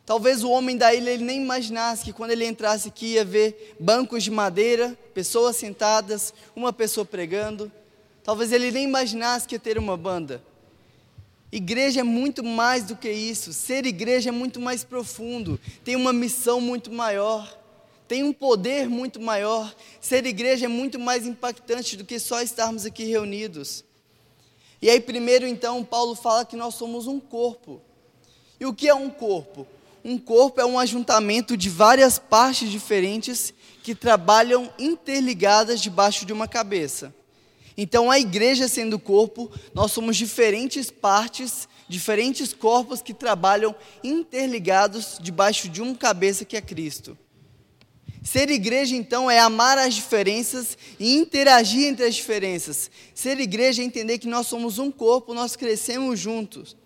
Talvez 0.04 0.44
o 0.44 0.50
homem 0.50 0.76
da 0.76 0.94
ilha 0.94 1.10
ele 1.10 1.24
nem 1.24 1.42
imaginasse 1.42 2.04
que 2.04 2.12
quando 2.12 2.30
ele 2.30 2.46
entrasse 2.46 2.88
aqui 2.88 3.14
ia 3.14 3.24
ver 3.24 3.74
bancos 3.80 4.22
de 4.22 4.30
madeira, 4.30 4.96
pessoas 5.14 5.56
sentadas, 5.56 6.32
uma 6.54 6.72
pessoa 6.72 7.04
pregando. 7.04 7.72
Talvez 8.26 8.50
ele 8.50 8.72
nem 8.72 8.82
imaginasse 8.82 9.46
que 9.46 9.54
ia 9.54 9.58
ter 9.60 9.78
uma 9.78 9.96
banda. 9.96 10.42
Igreja 11.52 12.00
é 12.00 12.02
muito 12.02 12.42
mais 12.42 12.82
do 12.82 12.96
que 12.96 13.08
isso. 13.08 13.52
Ser 13.52 13.86
igreja 13.86 14.30
é 14.30 14.32
muito 14.32 14.58
mais 14.58 14.82
profundo. 14.82 15.60
Tem 15.84 15.94
uma 15.94 16.12
missão 16.12 16.60
muito 16.60 16.90
maior. 16.90 17.56
Tem 18.08 18.24
um 18.24 18.32
poder 18.32 18.88
muito 18.88 19.20
maior. 19.20 19.72
Ser 20.00 20.26
igreja 20.26 20.64
é 20.64 20.68
muito 20.68 20.98
mais 20.98 21.24
impactante 21.24 21.96
do 21.96 22.04
que 22.04 22.18
só 22.18 22.42
estarmos 22.42 22.84
aqui 22.84 23.04
reunidos. 23.04 23.84
E 24.82 24.90
aí, 24.90 24.98
primeiro, 24.98 25.46
então, 25.46 25.84
Paulo 25.84 26.16
fala 26.16 26.44
que 26.44 26.56
nós 26.56 26.74
somos 26.74 27.06
um 27.06 27.20
corpo. 27.20 27.80
E 28.58 28.66
o 28.66 28.74
que 28.74 28.88
é 28.88 28.94
um 28.94 29.08
corpo? 29.08 29.68
Um 30.04 30.18
corpo 30.18 30.60
é 30.60 30.66
um 30.66 30.80
ajuntamento 30.80 31.56
de 31.56 31.70
várias 31.70 32.18
partes 32.18 32.68
diferentes 32.68 33.54
que 33.84 33.94
trabalham 33.94 34.68
interligadas 34.80 35.80
debaixo 35.80 36.26
de 36.26 36.32
uma 36.32 36.48
cabeça. 36.48 37.14
Então, 37.76 38.10
a 38.10 38.18
igreja 38.18 38.68
sendo 38.68 38.98
corpo, 38.98 39.50
nós 39.74 39.92
somos 39.92 40.16
diferentes 40.16 40.90
partes, 40.90 41.68
diferentes 41.88 42.52
corpos 42.54 43.02
que 43.02 43.12
trabalham 43.12 43.74
interligados 44.02 45.18
debaixo 45.20 45.68
de 45.68 45.82
uma 45.82 45.94
cabeça 45.94 46.44
que 46.44 46.56
é 46.56 46.60
Cristo. 46.60 47.16
Ser 48.22 48.50
igreja, 48.50 48.96
então, 48.96 49.30
é 49.30 49.38
amar 49.38 49.78
as 49.78 49.94
diferenças 49.94 50.76
e 50.98 51.14
interagir 51.14 51.86
entre 51.86 52.06
as 52.06 52.14
diferenças. 52.16 52.90
Ser 53.14 53.38
igreja 53.38 53.82
é 53.82 53.84
entender 53.84 54.18
que 54.18 54.26
nós 54.26 54.46
somos 54.46 54.78
um 54.78 54.90
corpo, 54.90 55.34
nós 55.34 55.54
crescemos 55.54 56.18
juntos. 56.18 56.76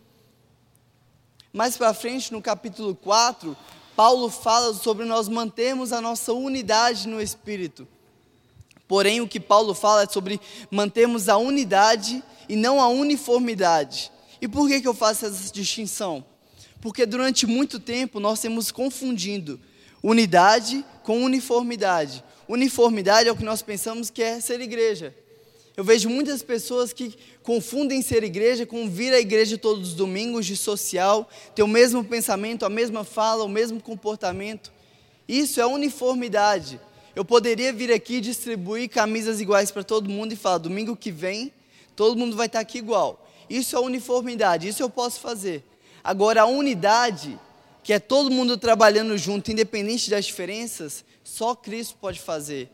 Mais 1.52 1.76
para 1.76 1.94
frente, 1.94 2.32
no 2.32 2.42
capítulo 2.42 2.94
4, 2.94 3.56
Paulo 3.96 4.28
fala 4.28 4.74
sobre 4.74 5.04
nós 5.04 5.28
mantermos 5.28 5.92
a 5.92 6.00
nossa 6.00 6.32
unidade 6.32 7.08
no 7.08 7.22
Espírito. 7.22 7.88
Porém, 8.90 9.20
o 9.20 9.28
que 9.28 9.38
Paulo 9.38 9.72
fala 9.72 10.02
é 10.02 10.06
sobre 10.08 10.40
mantermos 10.68 11.28
a 11.28 11.36
unidade 11.36 12.20
e 12.48 12.56
não 12.56 12.80
a 12.80 12.88
uniformidade. 12.88 14.10
E 14.42 14.48
por 14.48 14.66
que, 14.66 14.80
que 14.80 14.88
eu 14.88 14.92
faço 14.92 15.26
essa 15.26 15.52
distinção? 15.52 16.24
Porque 16.80 17.06
durante 17.06 17.46
muito 17.46 17.78
tempo 17.78 18.18
nós 18.18 18.40
temos 18.40 18.72
confundindo 18.72 19.60
unidade 20.02 20.84
com 21.04 21.22
uniformidade. 21.22 22.24
Uniformidade 22.48 23.28
é 23.28 23.32
o 23.32 23.36
que 23.36 23.44
nós 23.44 23.62
pensamos 23.62 24.10
que 24.10 24.24
é 24.24 24.40
ser 24.40 24.60
igreja. 24.60 25.14
Eu 25.76 25.84
vejo 25.84 26.10
muitas 26.10 26.42
pessoas 26.42 26.92
que 26.92 27.14
confundem 27.44 28.02
ser 28.02 28.24
igreja 28.24 28.66
com 28.66 28.90
vir 28.90 29.14
à 29.14 29.20
igreja 29.20 29.56
todos 29.56 29.90
os 29.90 29.94
domingos 29.94 30.46
de 30.46 30.56
social, 30.56 31.30
ter 31.54 31.62
o 31.62 31.68
mesmo 31.68 32.04
pensamento, 32.04 32.66
a 32.66 32.68
mesma 32.68 33.04
fala, 33.04 33.44
o 33.44 33.48
mesmo 33.48 33.80
comportamento. 33.80 34.72
Isso 35.28 35.60
é 35.60 35.64
uniformidade. 35.64 36.80
Eu 37.14 37.24
poderia 37.24 37.72
vir 37.72 37.92
aqui 37.92 38.16
e 38.16 38.20
distribuir 38.20 38.88
camisas 38.88 39.40
iguais 39.40 39.70
para 39.70 39.82
todo 39.82 40.08
mundo 40.08 40.32
e 40.32 40.36
falar: 40.36 40.58
domingo 40.58 40.96
que 40.96 41.10
vem, 41.10 41.52
todo 41.96 42.16
mundo 42.16 42.36
vai 42.36 42.46
estar 42.46 42.60
aqui 42.60 42.78
igual. 42.78 43.28
Isso 43.48 43.76
é 43.76 43.80
uniformidade, 43.80 44.68
isso 44.68 44.82
eu 44.82 44.88
posso 44.88 45.20
fazer. 45.20 45.64
Agora, 46.04 46.42
a 46.42 46.46
unidade, 46.46 47.38
que 47.82 47.92
é 47.92 47.98
todo 47.98 48.30
mundo 48.30 48.56
trabalhando 48.56 49.18
junto, 49.18 49.50
independente 49.50 50.08
das 50.08 50.24
diferenças, 50.24 51.04
só 51.24 51.54
Cristo 51.54 51.96
pode 52.00 52.20
fazer. 52.20 52.70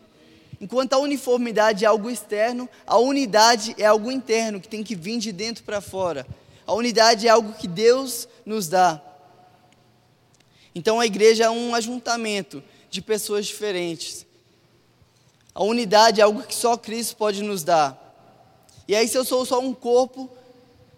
Enquanto 0.61 0.93
a 0.93 0.99
uniformidade 0.99 1.85
é 1.85 1.89
algo 1.89 2.11
externo, 2.11 2.69
a 2.87 2.99
unidade 2.99 3.75
é 3.79 3.87
algo 3.87 4.11
interno, 4.11 4.61
que 4.61 4.69
tem 4.69 4.83
que 4.83 4.95
vir 4.95 5.19
de 5.19 5.33
dentro 5.33 5.65
para 5.65 5.81
fora. 5.81 6.27
A 6.67 6.75
unidade 6.75 7.27
é 7.27 7.31
algo 7.31 7.53
que 7.55 7.69
Deus 7.69 8.29
nos 8.45 8.69
dá. 8.69 9.01
Então 10.75 11.01
a 11.01 11.07
igreja 11.07 11.45
é 11.45 11.51
um 11.51 11.75
ajuntamento 11.75 12.63
de 12.91 13.01
pessoas 13.01 13.47
diferentes. 13.47 14.26
A 15.57 15.65
unidade 15.65 16.21
é 16.21 16.23
algo 16.23 16.43
que 16.43 16.55
só 16.55 16.77
Cristo 16.77 17.17
pode 17.17 17.43
nos 17.43 17.65
dar. 17.65 17.99
E 18.87 18.95
aí, 18.95 19.09
se 19.09 19.17
eu 19.17 19.25
sou 19.25 19.43
só 19.47 19.59
um 19.59 19.73
corpo, 19.73 20.31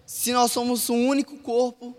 se 0.05 0.33
nós 0.33 0.51
somos 0.51 0.91
um 0.91 1.07
único 1.07 1.37
corpo, 1.37 1.97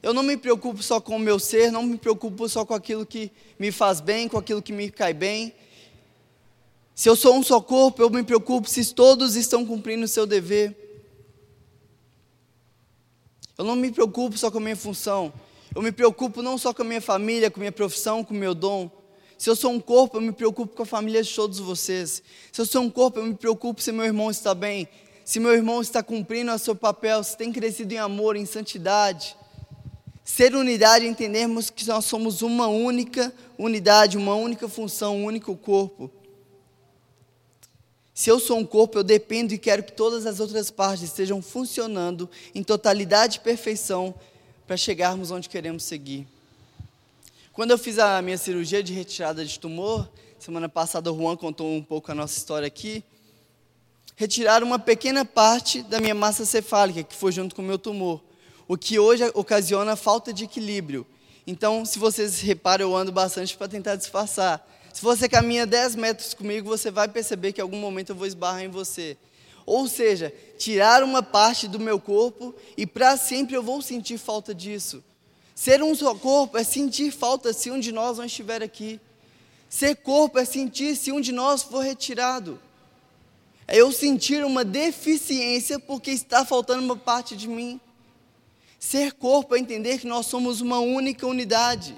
eu 0.00 0.14
não 0.14 0.22
me 0.22 0.36
preocupo 0.36 0.80
só 0.84 1.00
com 1.00 1.16
o 1.16 1.18
meu 1.18 1.36
ser, 1.36 1.72
não 1.72 1.82
me 1.82 1.98
preocupo 1.98 2.48
só 2.48 2.64
com 2.64 2.74
aquilo 2.74 3.04
que 3.04 3.32
me 3.58 3.72
faz 3.72 4.00
bem, 4.00 4.28
com 4.28 4.38
aquilo 4.38 4.62
que 4.62 4.72
me 4.72 4.88
cai 4.88 5.12
bem. 5.12 5.52
Se 6.94 7.08
eu 7.08 7.16
sou 7.16 7.34
um 7.34 7.42
só 7.42 7.60
corpo, 7.60 8.00
eu 8.00 8.08
me 8.08 8.22
preocupo 8.22 8.70
se 8.70 8.94
todos 8.94 9.34
estão 9.34 9.66
cumprindo 9.66 10.04
o 10.04 10.08
seu 10.08 10.26
dever. 10.26 11.10
Eu 13.58 13.64
não 13.64 13.74
me 13.74 13.90
preocupo 13.90 14.38
só 14.38 14.48
com 14.48 14.58
a 14.58 14.60
minha 14.60 14.76
função. 14.76 15.32
Eu 15.74 15.82
me 15.82 15.90
preocupo 15.90 16.40
não 16.40 16.56
só 16.56 16.72
com 16.72 16.82
a 16.82 16.84
minha 16.84 17.02
família, 17.02 17.50
com 17.50 17.58
a 17.58 17.62
minha 17.62 17.72
profissão, 17.72 18.22
com 18.22 18.32
o 18.32 18.36
meu 18.36 18.54
dom. 18.54 18.88
Se 19.44 19.50
eu 19.50 19.54
sou 19.54 19.72
um 19.72 19.78
corpo, 19.78 20.16
eu 20.16 20.22
me 20.22 20.32
preocupo 20.32 20.74
com 20.74 20.84
a 20.84 20.86
família 20.86 21.22
de 21.22 21.30
todos 21.30 21.58
vocês. 21.58 22.22
Se 22.50 22.58
eu 22.58 22.64
sou 22.64 22.80
um 22.80 22.88
corpo, 22.88 23.18
eu 23.18 23.26
me 23.26 23.34
preocupo 23.34 23.78
se 23.82 23.92
meu 23.92 24.06
irmão 24.06 24.30
está 24.30 24.54
bem, 24.54 24.88
se 25.22 25.38
meu 25.38 25.52
irmão 25.52 25.82
está 25.82 26.02
cumprindo 26.02 26.50
o 26.50 26.58
seu 26.58 26.74
papel, 26.74 27.22
se 27.22 27.36
tem 27.36 27.52
crescido 27.52 27.92
em 27.92 27.98
amor, 27.98 28.36
em 28.36 28.46
santidade. 28.46 29.36
Ser 30.24 30.54
unidade 30.54 31.04
é 31.04 31.08
entendermos 31.10 31.68
que 31.68 31.86
nós 31.86 32.06
somos 32.06 32.40
uma 32.40 32.68
única 32.68 33.34
unidade, 33.58 34.16
uma 34.16 34.34
única 34.34 34.66
função, 34.66 35.18
um 35.18 35.26
único 35.26 35.54
corpo. 35.54 36.10
Se 38.14 38.30
eu 38.30 38.40
sou 38.40 38.56
um 38.56 38.64
corpo, 38.64 38.96
eu 38.96 39.04
dependo 39.04 39.52
e 39.52 39.58
quero 39.58 39.82
que 39.82 39.92
todas 39.92 40.24
as 40.24 40.40
outras 40.40 40.70
partes 40.70 41.04
estejam 41.04 41.42
funcionando 41.42 42.30
em 42.54 42.62
totalidade 42.62 43.36
e 43.36 43.40
perfeição 43.40 44.14
para 44.66 44.78
chegarmos 44.78 45.30
onde 45.30 45.50
queremos 45.50 45.82
seguir. 45.84 46.33
Quando 47.54 47.70
eu 47.70 47.78
fiz 47.78 48.00
a 48.00 48.20
minha 48.20 48.36
cirurgia 48.36 48.82
de 48.82 48.92
retirada 48.92 49.44
de 49.44 49.60
tumor, 49.60 50.10
semana 50.40 50.68
passada 50.68 51.12
o 51.12 51.16
Juan 51.16 51.36
contou 51.36 51.72
um 51.72 51.80
pouco 51.80 52.10
a 52.10 52.14
nossa 52.14 52.36
história 52.36 52.66
aqui. 52.66 53.04
Retiraram 54.16 54.66
uma 54.66 54.76
pequena 54.76 55.24
parte 55.24 55.80
da 55.80 56.00
minha 56.00 56.16
massa 56.16 56.44
cefálica, 56.44 57.04
que 57.04 57.14
foi 57.14 57.30
junto 57.30 57.54
com 57.54 57.62
o 57.62 57.64
meu 57.64 57.78
tumor, 57.78 58.20
o 58.66 58.76
que 58.76 58.98
hoje 58.98 59.22
ocasiona 59.34 59.94
falta 59.94 60.32
de 60.32 60.42
equilíbrio. 60.42 61.06
Então, 61.46 61.84
se 61.84 61.96
vocês 61.96 62.40
reparam, 62.40 62.86
eu 62.86 62.96
ando 62.96 63.12
bastante 63.12 63.56
para 63.56 63.68
tentar 63.68 63.94
disfarçar. 63.94 64.68
Se 64.92 65.00
você 65.00 65.28
caminha 65.28 65.64
10 65.64 65.94
metros 65.94 66.34
comigo, 66.34 66.68
você 66.68 66.90
vai 66.90 67.06
perceber 67.06 67.52
que 67.52 67.60
em 67.60 67.62
algum 67.62 67.78
momento 67.78 68.10
eu 68.10 68.16
vou 68.16 68.26
esbarrar 68.26 68.64
em 68.64 68.68
você. 68.68 69.16
Ou 69.64 69.86
seja, 69.86 70.34
tirar 70.58 71.04
uma 71.04 71.22
parte 71.22 71.68
do 71.68 71.78
meu 71.78 72.00
corpo 72.00 72.52
e 72.76 72.84
para 72.84 73.16
sempre 73.16 73.54
eu 73.54 73.62
vou 73.62 73.80
sentir 73.80 74.18
falta 74.18 74.52
disso. 74.52 75.04
Ser 75.54 75.82
um 75.82 75.94
só 75.94 76.14
corpo 76.14 76.58
é 76.58 76.64
sentir 76.64 77.12
falta 77.12 77.52
se 77.52 77.70
um 77.70 77.78
de 77.78 77.92
nós 77.92 78.18
não 78.18 78.24
estiver 78.24 78.62
aqui. 78.62 79.00
Ser 79.68 79.96
corpo 79.96 80.38
é 80.38 80.44
sentir 80.44 80.96
se 80.96 81.12
um 81.12 81.20
de 81.20 81.32
nós 81.32 81.62
for 81.62 81.80
retirado. 81.80 82.60
É 83.66 83.78
eu 83.78 83.90
sentir 83.92 84.44
uma 84.44 84.64
deficiência 84.64 85.78
porque 85.78 86.10
está 86.10 86.44
faltando 86.44 86.82
uma 86.82 86.96
parte 86.96 87.36
de 87.36 87.48
mim. 87.48 87.80
Ser 88.78 89.12
corpo 89.12 89.54
é 89.54 89.58
entender 89.58 89.98
que 89.98 90.06
nós 90.06 90.26
somos 90.26 90.60
uma 90.60 90.80
única 90.80 91.26
unidade. 91.26 91.96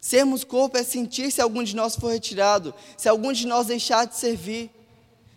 Sermos 0.00 0.44
corpo 0.44 0.76
é 0.76 0.84
sentir 0.84 1.32
se 1.32 1.40
algum 1.40 1.64
de 1.64 1.74
nós 1.74 1.96
for 1.96 2.12
retirado, 2.12 2.72
se 2.96 3.08
algum 3.08 3.32
de 3.32 3.44
nós 3.44 3.66
deixar 3.66 4.04
de 4.04 4.16
servir. 4.16 4.70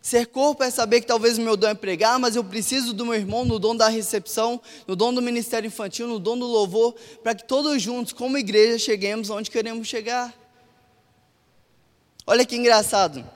Ser 0.02 0.28
corpo 0.28 0.64
é 0.64 0.70
saber 0.70 1.02
que 1.02 1.08
talvez 1.08 1.38
o 1.38 1.42
meu 1.42 1.58
dom 1.58 1.68
é 1.68 1.74
pregar, 1.74 2.18
mas 2.18 2.36
eu 2.36 2.44
preciso 2.44 2.94
do 2.94 3.06
meu 3.06 3.16
irmão 3.16 3.44
no 3.44 3.60
dom 3.60 3.76
da 3.76 3.90
recepção, 3.90 4.62
no 4.88 4.96
dom 4.96 5.14
do 5.14 5.22
ministério 5.22 5.68
infantil, 5.68 6.08
no 6.08 6.20
dom 6.20 6.38
do 6.38 6.46
louvor, 6.46 6.96
para 7.22 7.36
que 7.36 7.44
todos 7.44 7.82
juntos, 7.82 8.14
como 8.14 8.38
igreja, 8.38 8.80
cheguemos 8.80 9.30
onde 9.30 9.52
queremos 9.52 9.88
chegar. 9.88 10.34
Olha 12.26 12.46
que 12.46 12.56
engraçado. 12.56 13.28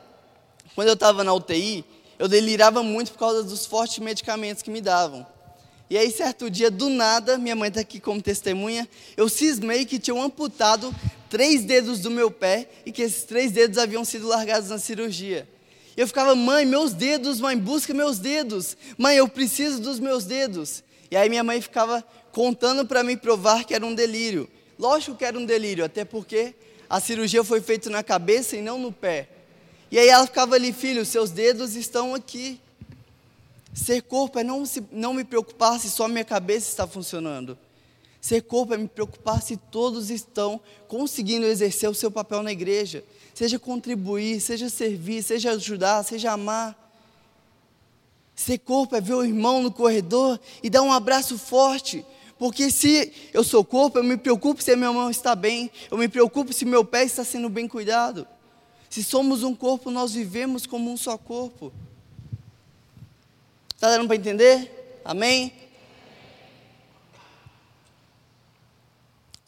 Quando 0.73 0.87
eu 0.87 0.93
estava 0.93 1.23
na 1.23 1.33
UTI, 1.33 1.83
eu 2.17 2.27
delirava 2.27 2.81
muito 2.81 3.11
por 3.11 3.19
causa 3.19 3.43
dos 3.43 3.65
fortes 3.65 3.99
medicamentos 3.99 4.63
que 4.63 4.71
me 4.71 4.79
davam. 4.79 5.27
E 5.89 5.97
aí, 5.97 6.09
certo 6.09 6.49
dia, 6.49 6.71
do 6.71 6.89
nada, 6.89 7.37
minha 7.37 7.55
mãe 7.55 7.67
está 7.67 7.81
aqui 7.81 7.99
como 7.99 8.21
testemunha, 8.21 8.87
eu 9.17 9.27
cismei 9.27 9.85
que 9.85 9.99
tinham 9.99 10.21
amputado 10.21 10.95
três 11.29 11.65
dedos 11.65 11.99
do 11.99 12.09
meu 12.09 12.31
pé 12.31 12.69
e 12.85 12.91
que 12.91 13.01
esses 13.01 13.25
três 13.25 13.51
dedos 13.51 13.77
haviam 13.77 14.05
sido 14.05 14.27
largados 14.27 14.69
na 14.69 14.79
cirurgia. 14.79 15.47
Eu 15.95 16.07
ficava, 16.07 16.35
mãe, 16.35 16.65
meus 16.65 16.93
dedos, 16.93 17.39
mãe, 17.39 17.57
busca 17.57 17.93
meus 17.93 18.17
dedos. 18.17 18.75
Mãe, 18.97 19.17
eu 19.17 19.27
preciso 19.27 19.79
dos 19.79 19.99
meus 19.99 20.25
dedos. 20.25 20.83
E 21.11 21.15
aí 21.15 21.29
minha 21.29 21.43
mãe 21.43 21.61
ficava 21.61 22.03
contando 22.31 22.85
para 22.85 23.03
mim 23.03 23.15
provar 23.15 23.63
que 23.63 23.75
era 23.75 23.85
um 23.85 23.93
delírio. 23.93 24.49
Lógico 24.79 25.15
que 25.15 25.23
era 25.23 25.37
um 25.37 25.45
delírio, 25.45 25.85
até 25.85 26.03
porque 26.03 26.55
a 26.89 26.99
cirurgia 26.99 27.43
foi 27.43 27.61
feita 27.61 27.89
na 27.89 28.01
cabeça 28.01 28.55
e 28.57 28.61
não 28.61 28.79
no 28.79 28.91
pé. 28.91 29.29
E 29.91 29.99
aí 29.99 30.09
ela 30.09 30.25
ficava 30.25 30.55
ali, 30.55 30.73
filho, 30.73 31.05
seus 31.05 31.29
dedos 31.29 31.75
estão 31.75 32.15
aqui. 32.15 32.59
Ser 33.73 34.01
corpo 34.01 34.39
é 34.39 34.43
não, 34.43 34.65
se, 34.65 34.83
não 34.91 35.13
me 35.13 35.23
preocupar 35.23 35.79
se 35.79 35.89
só 35.89 36.07
minha 36.07 36.25
cabeça 36.25 36.69
está 36.69 36.87
funcionando. 36.87 37.57
Ser 38.23 38.41
corpo 38.41 38.73
é 38.73 38.77
me 38.77 38.87
preocupar 38.87 39.43
se 39.43 39.57
todos 39.57 40.09
estão 40.09 40.59
conseguindo 40.87 41.45
exercer 41.45 41.89
o 41.89 41.93
seu 41.93 42.09
papel 42.09 42.41
na 42.41 42.51
igreja 42.51 43.03
seja 43.33 43.57
contribuir, 43.57 44.39
seja 44.39 44.69
servir, 44.69 45.23
seja 45.23 45.51
ajudar, 45.51 46.03
seja 46.03 46.31
amar. 46.31 46.79
Ser 48.35 48.59
corpo 48.59 48.95
é 48.95 49.01
ver 49.01 49.13
o 49.13 49.23
irmão 49.23 49.61
no 49.61 49.71
corredor 49.71 50.39
e 50.61 50.69
dar 50.69 50.81
um 50.81 50.91
abraço 50.91 51.37
forte. 51.37 52.05
Porque 52.37 52.69
se 52.69 53.11
eu 53.33 53.43
sou 53.43 53.63
corpo, 53.63 53.97
eu 53.97 54.03
me 54.03 54.17
preocupo 54.17 54.61
se 54.61 54.75
minha 54.75 54.91
mão 54.91 55.09
está 55.09 55.35
bem, 55.35 55.71
eu 55.89 55.97
me 55.97 56.07
preocupo 56.07 56.51
se 56.51 56.65
meu 56.65 56.83
pé 56.83 57.03
está 57.03 57.23
sendo 57.23 57.49
bem 57.49 57.67
cuidado. 57.67 58.27
Se 58.89 59.03
somos 59.03 59.43
um 59.43 59.55
corpo, 59.55 59.89
nós 59.89 60.13
vivemos 60.13 60.65
como 60.67 60.91
um 60.91 60.97
só 60.97 61.17
corpo. 61.17 61.71
Está 63.73 63.89
dando 63.89 64.07
para 64.07 64.15
entender? 64.15 65.01
Amém? 65.03 65.53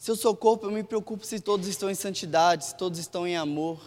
Se 0.06 0.12
eu 0.12 0.14
sou 0.14 0.36
corpo, 0.36 0.66
eu 0.66 0.70
me 0.70 0.84
preocupo 0.84 1.26
se 1.26 1.40
todos 1.40 1.66
estão 1.66 1.90
em 1.90 1.94
santidade, 1.96 2.66
se 2.66 2.76
todos 2.76 3.00
estão 3.00 3.26
em 3.26 3.36
amor. 3.36 3.80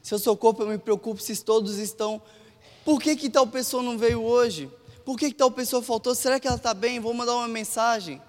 Se 0.00 0.14
eu 0.14 0.18
sou 0.18 0.34
corpo, 0.34 0.62
eu 0.62 0.66
me 0.66 0.78
preocupo 0.78 1.20
se 1.20 1.36
todos 1.44 1.76
estão. 1.76 2.22
Por 2.82 2.98
que, 2.98 3.14
que 3.14 3.28
tal 3.28 3.46
pessoa 3.46 3.82
não 3.82 3.98
veio 3.98 4.22
hoje? 4.22 4.70
Por 5.04 5.18
que, 5.18 5.28
que 5.28 5.34
tal 5.34 5.50
pessoa 5.50 5.82
faltou? 5.82 6.14
Será 6.14 6.40
que 6.40 6.46
ela 6.46 6.56
está 6.56 6.72
bem? 6.72 6.98
Vou 6.98 7.12
mandar 7.12 7.34
uma 7.34 7.46
mensagem. 7.46 8.22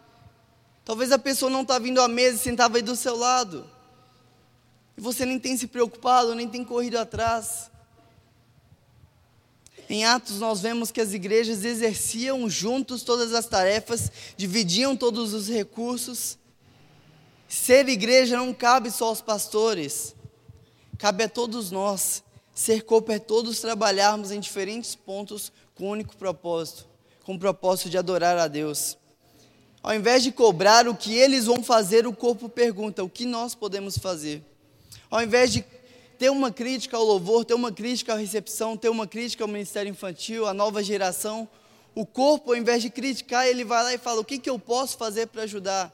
Talvez 0.83 1.13
a 1.13 1.17
pessoa 1.17 1.49
não 1.49 1.61
está 1.61 1.79
vindo 1.79 2.01
à 2.01 2.09
mesa 2.09 2.35
e 2.35 2.39
sentava 2.39 2.75
aí 2.75 2.83
do 2.83 2.97
seu 2.97 3.15
lado. 3.15 3.65
E 4.97 4.99
você 4.99 5.25
nem 5.25 5.39
tem 5.39 5.55
se 5.55 5.67
preocupado, 5.67 6.35
nem 6.35 6.49
tem 6.49 6.65
corrido 6.65 6.97
atrás. 6.97 7.71
Em 9.89 10.03
Atos, 10.03 10.37
nós 10.37 10.59
vemos 10.59 10.91
que 10.91 10.99
as 10.99 11.13
igrejas 11.13 11.63
exerciam 11.63 12.49
juntos 12.49 13.03
todas 13.03 13.33
as 13.33 13.47
tarefas, 13.47 14.11
dividiam 14.35 14.97
todos 14.97 15.33
os 15.33 15.47
recursos. 15.47 16.42
Ser 17.47 17.87
igreja 17.87 18.37
não 18.37 18.53
cabe 18.53 18.89
só 18.89 19.05
aos 19.05 19.21
pastores, 19.21 20.15
cabe 20.97 21.23
a 21.23 21.29
todos 21.29 21.71
nós. 21.71 22.23
Ser 22.53 22.83
corpo 22.83 23.11
é 23.11 23.19
todos 23.19 23.59
trabalharmos 23.59 24.31
em 24.31 24.39
diferentes 24.39 24.95
pontos 24.95 25.51
com 25.75 25.85
um 25.85 25.89
único 25.89 26.15
propósito, 26.15 26.87
com 27.23 27.35
o 27.35 27.39
propósito 27.39 27.89
de 27.89 27.97
adorar 27.97 28.37
a 28.37 28.47
Deus. 28.47 28.97
Ao 29.81 29.93
invés 29.93 30.23
de 30.23 30.31
cobrar 30.31 30.87
o 30.87 30.95
que 30.95 31.13
eles 31.13 31.45
vão 31.45 31.63
fazer, 31.63 32.07
o 32.07 32.13
corpo 32.13 32.47
pergunta 32.47 33.03
o 33.03 33.09
que 33.09 33.25
nós 33.25 33.53
podemos 33.53 33.97
fazer. 33.97 34.41
Ao 35.09 35.21
invés 35.21 35.51
de 35.51 35.65
ter 36.17 36.29
uma 36.29 36.51
crítica 36.51 36.95
ao 36.95 37.03
louvor, 37.03 37.43
ter 37.43 37.53
uma 37.53 37.71
crítica 37.71 38.13
à 38.13 38.15
recepção, 38.15 38.77
ter 38.77 38.89
uma 38.89 39.05
crítica 39.05 39.43
ao 39.43 39.47
ministério 39.47 39.89
infantil, 39.89 40.47
à 40.47 40.53
nova 40.53 40.81
geração, 40.81 41.49
o 41.93 42.05
corpo, 42.05 42.51
ao 42.51 42.57
invés 42.57 42.81
de 42.81 42.89
criticar, 42.89 43.45
ele 43.45 43.63
vai 43.63 43.83
lá 43.83 43.93
e 43.93 43.97
fala: 43.97 44.21
o 44.21 44.25
que, 44.25 44.39
que 44.39 44.49
eu 44.49 44.57
posso 44.57 44.97
fazer 44.97 45.27
para 45.27 45.43
ajudar? 45.43 45.93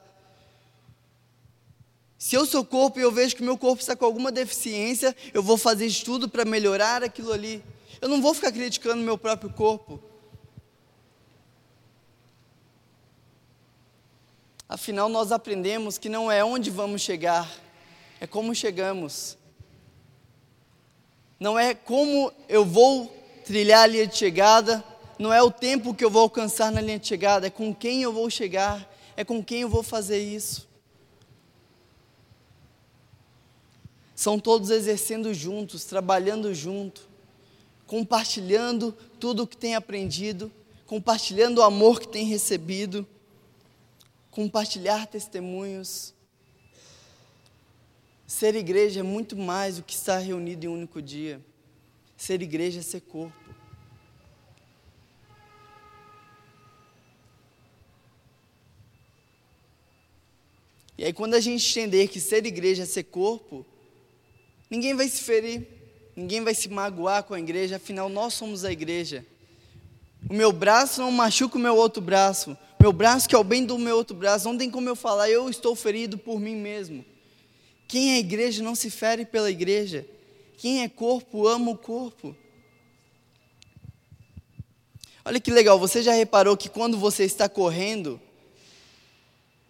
Se 2.20 2.36
eu 2.36 2.46
sou 2.46 2.66
corpo 2.66 3.00
e 3.00 3.02
eu 3.02 3.14
vejo 3.14 3.34
que 3.34 3.42
meu 3.42 3.58
corpo 3.58 3.82
está 3.82 3.96
com 3.96 4.04
alguma 4.04 4.30
deficiência, 4.30 5.16
eu 5.34 5.42
vou 5.42 5.58
fazer 5.58 5.86
estudo 5.86 6.28
para 6.28 6.44
melhorar 6.44 7.02
aquilo 7.02 7.32
ali. 7.32 7.64
Eu 8.02 8.10
não 8.10 8.22
vou 8.22 8.34
ficar 8.34 8.52
criticando 8.52 9.02
meu 9.02 9.18
próprio 9.18 9.50
corpo. 9.50 10.04
Afinal, 14.68 15.08
nós 15.08 15.32
aprendemos 15.32 15.98
que 15.98 16.10
não 16.10 16.30
é 16.30 16.44
onde 16.44 16.70
vamos 16.70 17.02
chegar, 17.02 17.50
é 18.20 18.28
como 18.28 18.54
chegamos. 18.54 19.38
Não 21.40 21.58
é 21.58 21.74
como 21.74 22.34
eu 22.50 22.66
vou 22.66 23.08
trilhar 23.46 23.84
a 23.84 23.88
linha 23.88 24.06
de 24.06 24.18
chegada, 24.18 24.84
não 25.18 25.34
é 25.34 25.42
o 25.42 25.50
tempo 25.50 25.96
que 25.96 26.04
eu 26.04 26.10
vou 26.10 26.24
alcançar 26.24 26.70
na 26.70 26.82
linha 26.82 27.00
de 27.00 27.08
chegada, 27.08 27.48
é 27.48 27.50
com 27.50 27.74
quem 27.74 28.04
eu 28.04 28.12
vou 28.12 28.30
chegar, 28.30 28.86
é 29.16 29.24
com 29.24 29.42
quem 29.42 29.62
eu 29.62 29.70
vou 29.70 29.82
fazer 29.82 30.20
isso. 30.20 30.69
São 34.20 34.38
todos 34.38 34.70
exercendo 34.70 35.34
juntos, 35.34 35.86
trabalhando 35.86 36.54
junto, 36.54 37.08
compartilhando 37.88 38.92
tudo 39.18 39.44
o 39.44 39.48
que 39.48 39.56
tem 39.56 39.76
aprendido, 39.76 40.52
compartilhando 40.86 41.60
o 41.60 41.64
amor 41.64 42.02
que 42.02 42.08
tem 42.10 42.26
recebido, 42.26 43.08
compartilhar 44.30 45.08
testemunhos. 45.08 46.14
Ser 48.28 48.56
igreja 48.56 49.00
é 49.00 49.04
muito 49.04 49.38
mais 49.38 49.78
do 49.78 49.84
que 49.84 49.94
estar 49.94 50.18
reunido 50.18 50.66
em 50.66 50.68
um 50.68 50.74
único 50.74 51.02
dia. 51.02 51.40
Ser 52.18 52.42
igreja 52.42 52.82
é 52.82 52.84
ser 52.84 53.00
corpo. 53.00 53.56
E 60.98 61.06
aí, 61.06 61.14
quando 61.14 61.36
a 61.36 61.40
gente 61.40 61.66
entender 61.80 62.10
que 62.10 62.20
ser 62.20 62.46
igreja 62.46 62.84
é 62.84 62.86
ser 62.86 63.04
corpo, 63.04 63.66
Ninguém 64.70 64.94
vai 64.94 65.08
se 65.08 65.22
ferir, 65.22 65.68
ninguém 66.16 66.44
vai 66.44 66.54
se 66.54 66.70
magoar 66.70 67.24
com 67.24 67.34
a 67.34 67.40
igreja, 67.40 67.78
afinal 67.78 68.08
nós 68.08 68.34
somos 68.34 68.64
a 68.64 68.72
igreja. 68.72 69.26
O 70.30 70.34
meu 70.34 70.52
braço 70.52 71.02
não 71.02 71.12
machuca 71.12 71.58
o 71.58 71.62
meu 71.62 71.76
outro 71.76 72.02
braço. 72.02 72.58
Meu 72.80 72.94
braço 72.94 73.28
que 73.28 73.36
é 73.36 73.38
o 73.38 73.44
bem 73.44 73.66
do 73.66 73.78
meu 73.78 73.96
outro 73.96 74.16
braço. 74.16 74.48
Não 74.48 74.58
tem 74.58 74.70
como 74.70 74.88
eu 74.88 74.96
falar, 74.96 75.30
eu 75.30 75.50
estou 75.50 75.76
ferido 75.76 76.18
por 76.18 76.40
mim 76.40 76.56
mesmo. 76.56 77.06
Quem 77.88 78.14
é 78.14 78.20
igreja 78.20 78.62
não 78.62 78.76
se 78.76 78.90
fere 78.90 79.26
pela 79.26 79.50
igreja. 79.50 80.06
Quem 80.58 80.84
é 80.84 80.90
corpo 80.90 81.48
ama 81.48 81.72
o 81.72 81.78
corpo. 81.78 82.36
Olha 85.26 85.40
que 85.40 85.52
legal, 85.52 85.80
você 85.80 86.02
já 86.02 86.14
reparou 86.14 86.56
que 86.56 86.70
quando 86.70 86.98
você 86.98 87.24
está 87.24 87.48
correndo, 87.48 88.20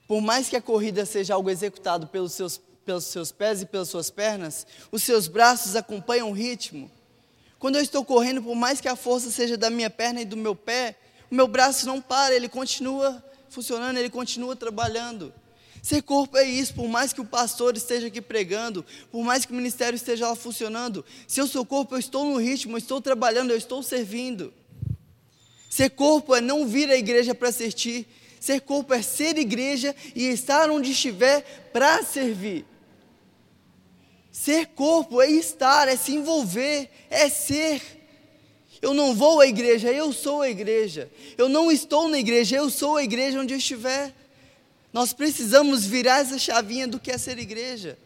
por 0.07 0.21
mais 0.21 0.49
que 0.49 0.55
a 0.55 0.61
corrida 0.61 1.05
seja 1.05 1.33
algo 1.33 1.49
executado 1.49 2.07
pelos 2.07 2.33
seus 2.33 2.59
pelos 2.89 3.03
seus 3.03 3.31
pés 3.31 3.61
e 3.61 3.67
pelas 3.67 3.87
suas 3.87 4.09
pernas, 4.09 4.65
os 4.91 5.03
seus 5.03 5.27
braços 5.27 5.75
acompanham 5.75 6.31
o 6.31 6.33
ritmo. 6.33 6.89
Quando 7.59 7.75
eu 7.75 7.83
estou 7.83 8.03
correndo, 8.03 8.41
por 8.41 8.55
mais 8.55 8.81
que 8.81 8.87
a 8.87 8.95
força 8.95 9.29
seja 9.29 9.55
da 9.55 9.69
minha 9.69 9.91
perna 9.91 10.21
e 10.21 10.25
do 10.25 10.35
meu 10.35 10.55
pé, 10.55 10.95
o 11.29 11.35
meu 11.35 11.47
braço 11.47 11.85
não 11.85 12.01
para, 12.01 12.33
ele 12.33 12.49
continua 12.49 13.23
funcionando, 13.47 13.97
ele 13.97 14.09
continua 14.09 14.55
trabalhando. 14.55 15.31
Ser 15.83 16.01
corpo 16.01 16.35
é 16.35 16.43
isso, 16.43 16.73
por 16.73 16.87
mais 16.87 17.13
que 17.13 17.21
o 17.21 17.25
pastor 17.25 17.77
esteja 17.77 18.07
aqui 18.07 18.21
pregando, 18.21 18.83
por 19.11 19.23
mais 19.23 19.45
que 19.45 19.51
o 19.51 19.55
ministério 19.55 19.95
esteja 19.95 20.27
lá 20.27 20.35
funcionando, 20.35 21.05
se 21.27 21.39
eu 21.39 21.45
sou 21.45 21.63
corpo, 21.63 21.93
eu 21.93 21.99
estou 21.99 22.25
no 22.25 22.37
ritmo, 22.37 22.73
eu 22.73 22.79
estou 22.79 22.99
trabalhando, 22.99 23.51
eu 23.51 23.57
estou 23.57 23.83
servindo. 23.83 24.51
Ser 25.69 25.91
corpo 25.91 26.35
é 26.35 26.41
não 26.41 26.67
vir 26.67 26.89
à 26.89 26.97
igreja 26.97 27.35
para 27.35 27.49
assistir, 27.49 28.07
ser 28.39 28.61
corpo 28.61 28.95
é 28.95 29.03
ser 29.03 29.37
igreja 29.37 29.95
e 30.15 30.25
estar 30.25 30.71
onde 30.71 30.89
estiver 30.89 31.69
para 31.71 32.01
servir. 32.01 32.65
Ser 34.39 34.67
corpo 34.67 35.21
é 35.21 35.29
estar, 35.29 35.89
é 35.89 35.97
se 35.97 36.13
envolver, 36.13 36.89
é 37.09 37.27
ser. 37.27 37.81
Eu 38.81 38.93
não 38.93 39.13
vou 39.13 39.41
à 39.41 39.47
igreja, 39.47 39.91
eu 39.91 40.13
sou 40.13 40.41
a 40.41 40.49
igreja. 40.49 41.11
Eu 41.37 41.49
não 41.49 41.69
estou 41.69 42.07
na 42.07 42.17
igreja, 42.17 42.55
eu 42.55 42.69
sou 42.69 42.95
a 42.95 43.03
igreja 43.03 43.37
onde 43.37 43.53
eu 43.53 43.57
estiver. 43.57 44.15
Nós 44.93 45.11
precisamos 45.11 45.85
virar 45.85 46.19
essa 46.19 46.39
chavinha 46.39 46.87
do 46.87 47.01
que 47.01 47.11
é 47.11 47.17
ser 47.17 47.37
igreja. 47.37 47.99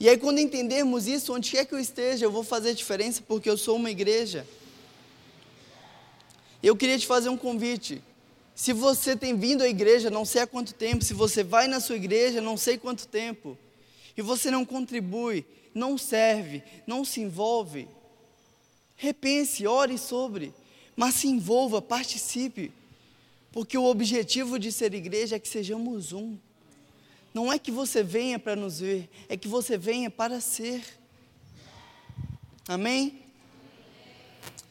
E 0.00 0.08
aí, 0.08 0.18
quando 0.18 0.40
entendermos 0.40 1.06
isso, 1.06 1.32
onde 1.32 1.52
quer 1.52 1.66
que 1.66 1.72
eu 1.72 1.78
esteja, 1.78 2.26
eu 2.26 2.32
vou 2.32 2.42
fazer 2.42 2.74
diferença 2.74 3.22
porque 3.24 3.48
eu 3.48 3.56
sou 3.56 3.76
uma 3.76 3.92
igreja. 3.92 4.44
Eu 6.60 6.74
queria 6.74 6.98
te 6.98 7.06
fazer 7.06 7.28
um 7.28 7.36
convite. 7.36 8.02
Se 8.56 8.72
você 8.72 9.14
tem 9.14 9.36
vindo 9.36 9.62
à 9.62 9.68
igreja, 9.68 10.10
não 10.10 10.24
sei 10.24 10.42
há 10.42 10.48
quanto 10.48 10.74
tempo, 10.74 11.04
se 11.04 11.14
você 11.14 11.44
vai 11.44 11.68
na 11.68 11.78
sua 11.78 11.94
igreja, 11.94 12.40
não 12.40 12.56
sei 12.56 12.76
quanto 12.76 13.06
tempo, 13.06 13.56
e 14.16 14.22
você 14.22 14.50
não 14.50 14.64
contribui, 14.64 15.44
não 15.74 15.96
serve, 15.96 16.62
não 16.86 17.04
se 17.04 17.20
envolve, 17.20 17.88
Repense, 19.02 19.66
ore 19.66 19.98
sobre, 19.98 20.54
mas 20.94 21.16
se 21.16 21.26
envolva, 21.26 21.82
participe. 21.82 22.70
Porque 23.50 23.76
o 23.76 23.84
objetivo 23.84 24.60
de 24.60 24.70
ser 24.70 24.94
igreja 24.94 25.34
é 25.34 25.38
que 25.40 25.48
sejamos 25.48 26.12
um. 26.12 26.38
Não 27.34 27.52
é 27.52 27.58
que 27.58 27.72
você 27.72 28.04
venha 28.04 28.38
para 28.38 28.54
nos 28.54 28.78
ver, 28.78 29.10
é 29.28 29.36
que 29.36 29.48
você 29.48 29.76
venha 29.76 30.08
para 30.08 30.40
ser. 30.40 30.84
Amém? 32.68 33.18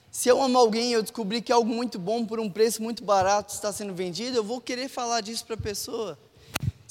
Se 0.09 0.29
eu 0.29 0.41
amo 0.41 0.57
alguém 0.57 0.91
e 0.91 0.93
eu 0.93 1.01
descobrir 1.01 1.41
que 1.41 1.51
algo 1.51 1.69
muito 1.69 1.99
bom 1.99 2.25
por 2.25 2.39
um 2.39 2.49
preço 2.49 2.81
muito 2.81 3.03
barato 3.03 3.53
está 3.53 3.73
sendo 3.73 3.93
vendido, 3.93 4.37
eu 4.37 4.43
vou 4.45 4.61
querer 4.61 4.87
falar 4.87 5.19
disso 5.19 5.45
para 5.45 5.55
a 5.55 5.61
pessoa. 5.61 6.17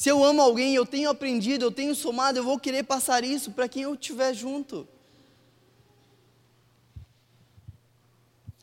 Se 0.00 0.08
eu 0.08 0.24
amo 0.24 0.40
alguém, 0.40 0.74
eu 0.74 0.86
tenho 0.86 1.10
aprendido, 1.10 1.66
eu 1.66 1.70
tenho 1.70 1.94
somado, 1.94 2.38
eu 2.38 2.42
vou 2.42 2.58
querer 2.58 2.84
passar 2.84 3.22
isso 3.22 3.50
para 3.50 3.68
quem 3.68 3.82
eu 3.82 3.92
estiver 3.92 4.32
junto. 4.32 4.88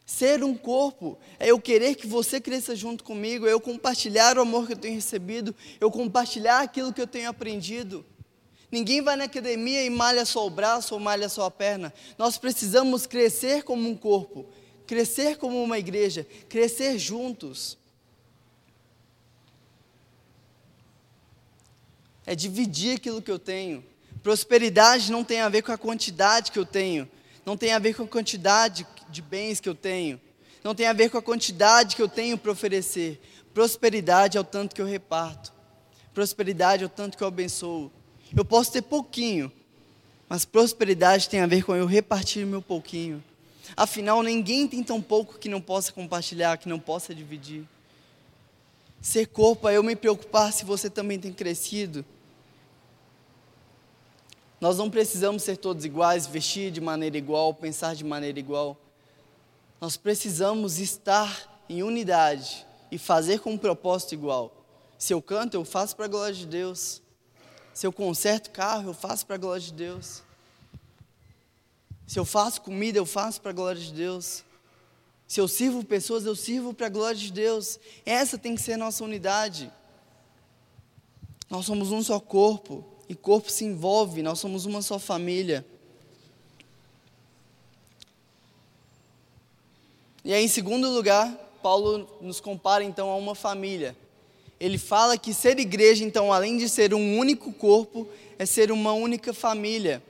Ser 0.03 0.43
um 0.43 0.57
corpo 0.57 1.15
é 1.37 1.51
eu 1.51 1.61
querer 1.61 1.93
que 1.93 2.07
você 2.07 2.41
cresça 2.41 2.75
junto 2.75 3.03
comigo, 3.03 3.45
é 3.45 3.53
eu 3.53 3.61
compartilhar 3.61 4.35
o 4.35 4.41
amor 4.41 4.65
que 4.65 4.73
eu 4.73 4.77
tenho 4.77 4.95
recebido, 4.95 5.53
eu 5.79 5.91
compartilhar 5.91 6.61
aquilo 6.61 6.91
que 6.91 7.01
eu 7.01 7.05
tenho 7.05 7.29
aprendido. 7.29 8.03
Ninguém 8.71 9.03
vai 9.03 9.15
na 9.15 9.25
academia 9.25 9.83
e 9.83 9.91
malha 9.91 10.25
só 10.25 10.43
o 10.43 10.49
braço 10.49 10.95
ou 10.95 10.99
malha 10.99 11.29
só 11.29 11.45
a 11.45 11.51
perna. 11.51 11.93
Nós 12.17 12.39
precisamos 12.39 13.05
crescer 13.05 13.61
como 13.61 13.87
um 13.87 13.95
corpo, 13.95 14.47
crescer 14.87 15.37
como 15.37 15.61
uma 15.61 15.77
igreja, 15.77 16.25
crescer 16.49 16.97
juntos. 16.97 17.77
É 22.27 22.35
dividir 22.35 22.97
aquilo 22.97 23.23
que 23.23 23.31
eu 23.31 23.39
tenho. 23.39 23.83
Prosperidade 24.21 25.09
não 25.11 25.23
tem 25.23 25.39
a 25.39 25.47
ver 25.47 25.61
com 25.61 25.71
a 25.71 25.77
quantidade 25.77 26.51
que 26.51 26.59
eu 26.59 26.65
tenho, 26.65 27.07
não 27.45 27.55
tem 27.55 27.71
a 27.71 27.79
ver 27.79 27.95
com 27.95 28.03
a 28.03 28.07
quantidade 28.07 28.85
de 29.09 29.21
bens 29.21 29.61
que 29.61 29.69
eu 29.69 29.73
tenho, 29.73 30.19
não 30.61 30.75
tem 30.75 30.85
a 30.85 30.91
ver 30.91 31.09
com 31.09 31.17
a 31.17 31.21
quantidade 31.21 31.95
que 31.95 32.01
eu 32.01 32.09
tenho 32.09 32.37
para 32.37 32.51
oferecer. 32.51 33.21
Prosperidade 33.53 34.37
é 34.37 34.41
o 34.41 34.43
tanto 34.43 34.75
que 34.75 34.81
eu 34.81 34.85
reparto, 34.85 35.53
prosperidade 36.13 36.83
é 36.83 36.85
o 36.85 36.89
tanto 36.89 37.17
que 37.17 37.23
eu 37.23 37.27
abençoo. 37.29 37.89
Eu 38.35 38.43
posso 38.43 38.73
ter 38.73 38.81
pouquinho, 38.81 39.49
mas 40.27 40.43
prosperidade 40.43 41.29
tem 41.29 41.39
a 41.39 41.47
ver 41.47 41.63
com 41.63 41.73
eu 41.73 41.85
repartir 41.85 42.43
o 42.43 42.47
meu 42.49 42.61
pouquinho. 42.61 43.23
Afinal, 43.77 44.21
ninguém 44.21 44.67
tem 44.67 44.83
tão 44.83 45.01
pouco 45.01 45.39
que 45.39 45.47
não 45.47 45.61
possa 45.61 45.93
compartilhar, 45.93 46.57
que 46.57 46.67
não 46.67 46.79
possa 46.79 47.15
dividir. 47.15 47.63
Ser 49.01 49.27
corpo 49.27 49.69
é 49.69 49.77
eu 49.77 49.83
me 49.83 49.95
preocupar 49.95 50.51
se 50.51 50.65
você 50.65 50.89
também 50.89 51.17
tem 51.17 51.31
crescido 51.31 52.03
nós 54.59 54.77
não 54.77 54.89
precisamos 54.89 55.43
ser 55.43 55.57
todos 55.57 55.85
iguais, 55.85 56.25
vestir 56.25 56.71
de 56.71 56.81
maneira 56.81 57.17
igual, 57.17 57.53
pensar 57.53 57.95
de 57.95 58.03
maneira 58.03 58.39
igual. 58.39 58.75
Nós 59.79 59.95
precisamos 59.95 60.79
estar 60.79 61.63
em 61.69 61.83
unidade 61.83 62.65
e 62.91 62.97
fazer 62.97 63.39
com 63.39 63.51
um 63.51 63.57
propósito 63.57 64.13
igual. 64.13 64.51
Se 64.97 65.13
eu 65.13 65.21
canto, 65.21 65.53
eu 65.53 65.63
faço 65.63 65.95
para 65.95 66.05
a 66.05 66.07
glória 66.07 66.33
de 66.33 66.47
Deus. 66.47 67.03
Se 67.71 67.85
eu 67.85 67.93
conserto 67.93 68.49
carro, 68.49 68.89
eu 68.89 68.93
faço 68.95 69.27
para 69.27 69.35
a 69.35 69.39
glória 69.39 69.61
de 69.61 69.73
Deus. 69.73 70.23
Se 72.07 72.17
eu 72.17 72.25
faço 72.25 72.61
comida, 72.61 72.97
eu 72.97 73.05
faço 73.05 73.39
para 73.39 73.51
a 73.51 73.53
glória 73.53 73.79
de 73.79 73.93
Deus. 73.93 74.43
Se 75.27 75.39
eu 75.39 75.47
sirvo 75.47 75.83
pessoas, 75.83 76.25
eu 76.25 76.35
sirvo 76.35 76.73
para 76.73 76.87
a 76.87 76.89
glória 76.89 77.19
de 77.19 77.31
Deus. 77.31 77.79
Essa 78.03 78.39
tem 78.39 78.55
que 78.55 78.61
ser 78.61 78.73
a 78.73 78.77
nossa 78.77 79.03
unidade. 79.03 79.71
Nós 81.47 81.65
somos 81.67 81.91
um 81.91 82.01
só 82.01 82.19
corpo 82.19 82.96
e 83.09 83.15
corpo 83.15 83.49
se 83.49 83.63
envolve, 83.63 84.21
nós 84.21 84.39
somos 84.39 84.65
uma 84.65 84.81
só 84.81 84.99
família. 84.99 85.65
E 90.23 90.33
aí, 90.33 90.43
em 90.43 90.47
segundo 90.49 90.89
lugar, 90.89 91.31
Paulo 91.63 92.07
nos 92.19 92.41
compara 92.41 92.83
então 92.83 93.09
a 93.09 93.15
uma 93.15 93.33
família. 93.33 93.95
Ele 94.59 94.77
fala 94.77 95.17
que 95.17 95.33
ser 95.33 95.59
igreja, 95.59 96.03
então, 96.03 96.33
além 96.33 96.57
de 96.57 96.67
ser 96.67 96.93
um 96.93 97.17
único 97.17 97.53
corpo, 97.53 98.07
é 98.37 98.45
ser 98.45 98.71
uma 98.71 98.91
única 98.91 99.33
família. 99.33 100.03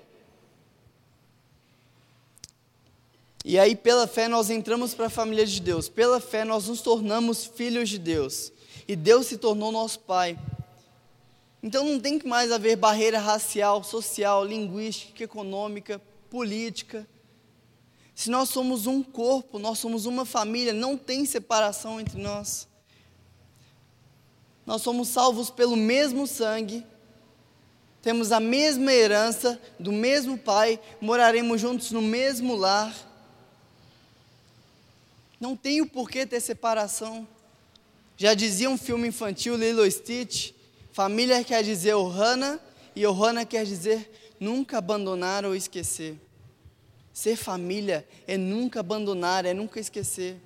E 3.45 3.59
aí, 3.59 3.75
pela 3.75 4.07
fé, 4.07 4.27
nós 4.27 4.49
entramos 4.49 4.93
para 4.93 5.05
a 5.05 5.09
família 5.09 5.45
de 5.45 5.61
Deus. 5.61 5.87
Pela 5.87 6.19
fé, 6.19 6.43
nós 6.43 6.67
nos 6.67 6.81
tornamos 6.81 7.45
filhos 7.45 7.87
de 7.87 7.97
Deus. 7.97 8.51
E 8.87 8.95
Deus 8.95 9.27
se 9.27 9.37
tornou 9.37 9.71
nosso 9.71 9.99
Pai. 9.99 10.37
Então 11.61 11.83
não 11.85 11.99
tem 11.99 12.19
que 12.19 12.27
mais 12.27 12.51
haver 12.51 12.75
barreira 12.75 13.19
racial, 13.19 13.83
social, 13.83 14.45
linguística, 14.45 15.23
econômica, 15.23 15.99
política. 16.29 17.07
Se 18.13 18.29
nós 18.29 18.49
somos 18.49 18.85
um 18.85 19.01
corpo, 19.01 19.59
nós 19.59 19.79
somos 19.79 20.05
uma 20.05 20.25
família, 20.25 20.73
não 20.73 20.97
tem 20.97 21.25
separação 21.25 21.99
entre 21.99 22.21
nós. 22.21 22.67
Nós 24.65 24.81
somos 24.81 25.07
salvos 25.07 25.49
pelo 25.49 25.75
mesmo 25.75 26.27
sangue, 26.27 26.85
temos 28.01 28.31
a 28.31 28.39
mesma 28.39 28.91
herança 28.91 29.59
do 29.79 29.91
mesmo 29.91 30.37
Pai, 30.37 30.79
moraremos 31.01 31.59
juntos 31.59 31.91
no 31.91 32.01
mesmo 32.01 32.55
lar. 32.55 32.95
Não 35.39 35.55
tem 35.55 35.81
o 35.81 35.87
porquê 35.87 36.25
ter 36.25 36.39
separação. 36.39 37.27
Já 38.15 38.33
dizia 38.33 38.69
um 38.69 38.77
filme 38.77 39.07
infantil, 39.07 39.55
Lilo 39.55 39.89
Stitch, 39.89 40.51
Família 40.97 41.43
quer 41.43 41.63
dizer 41.63 41.93
Ohana 41.93 42.59
e 42.95 43.05
Ohana 43.05 43.45
quer 43.45 43.63
dizer 43.63 44.09
nunca 44.39 44.79
abandonar 44.79 45.45
ou 45.45 45.55
esquecer. 45.55 46.19
Ser 47.13 47.35
família 47.35 48.03
é 48.25 48.35
nunca 48.35 48.79
abandonar, 48.79 49.45
é 49.45 49.53
nunca 49.53 49.79
esquecer. 49.79 50.37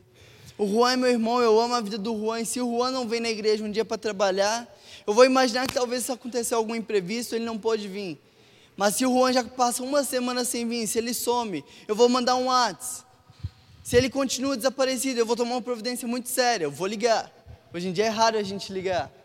O 0.57 0.67
Juan 0.67 0.91
é 0.91 0.97
meu 0.97 1.09
irmão, 1.09 1.39
eu 1.39 1.57
amo 1.57 1.73
a 1.73 1.79
vida 1.79 1.97
do 1.97 2.13
Juan. 2.19 2.41
E 2.41 2.45
se 2.45 2.59
o 2.59 2.69
Juan 2.69 2.91
não 2.91 3.07
vem 3.07 3.21
na 3.21 3.29
igreja 3.29 3.63
um 3.63 3.71
dia 3.71 3.85
para 3.85 3.97
trabalhar, 3.97 4.67
eu 5.07 5.13
vou 5.13 5.23
imaginar 5.23 5.65
que 5.67 5.73
talvez 5.73 6.03
se 6.03 6.11
acontecer 6.11 6.53
algum 6.53 6.75
imprevisto, 6.75 7.33
ele 7.33 7.45
não 7.45 7.57
pode 7.57 7.87
vir. 7.87 8.19
Mas 8.75 8.95
se 8.95 9.05
o 9.05 9.09
Juan 9.09 9.31
já 9.31 9.45
passa 9.45 9.81
uma 9.81 10.03
semana 10.03 10.43
sem 10.43 10.67
vir, 10.67 10.85
se 10.85 10.97
ele 10.97 11.13
some, 11.13 11.63
eu 11.87 11.95
vou 11.95 12.09
mandar 12.09 12.35
um 12.35 12.47
WhatsApp. 12.47 13.05
Se 13.85 13.95
ele 13.95 14.09
continua 14.09 14.57
desaparecido, 14.57 15.17
eu 15.17 15.25
vou 15.25 15.37
tomar 15.37 15.51
uma 15.55 15.61
providência 15.61 16.05
muito 16.05 16.27
séria, 16.27 16.65
eu 16.65 16.71
vou 16.71 16.87
ligar. 16.87 17.31
Hoje 17.73 17.87
em 17.87 17.93
dia 17.93 18.07
é 18.07 18.09
raro 18.09 18.37
a 18.37 18.43
gente 18.43 18.73
ligar. 18.73 19.20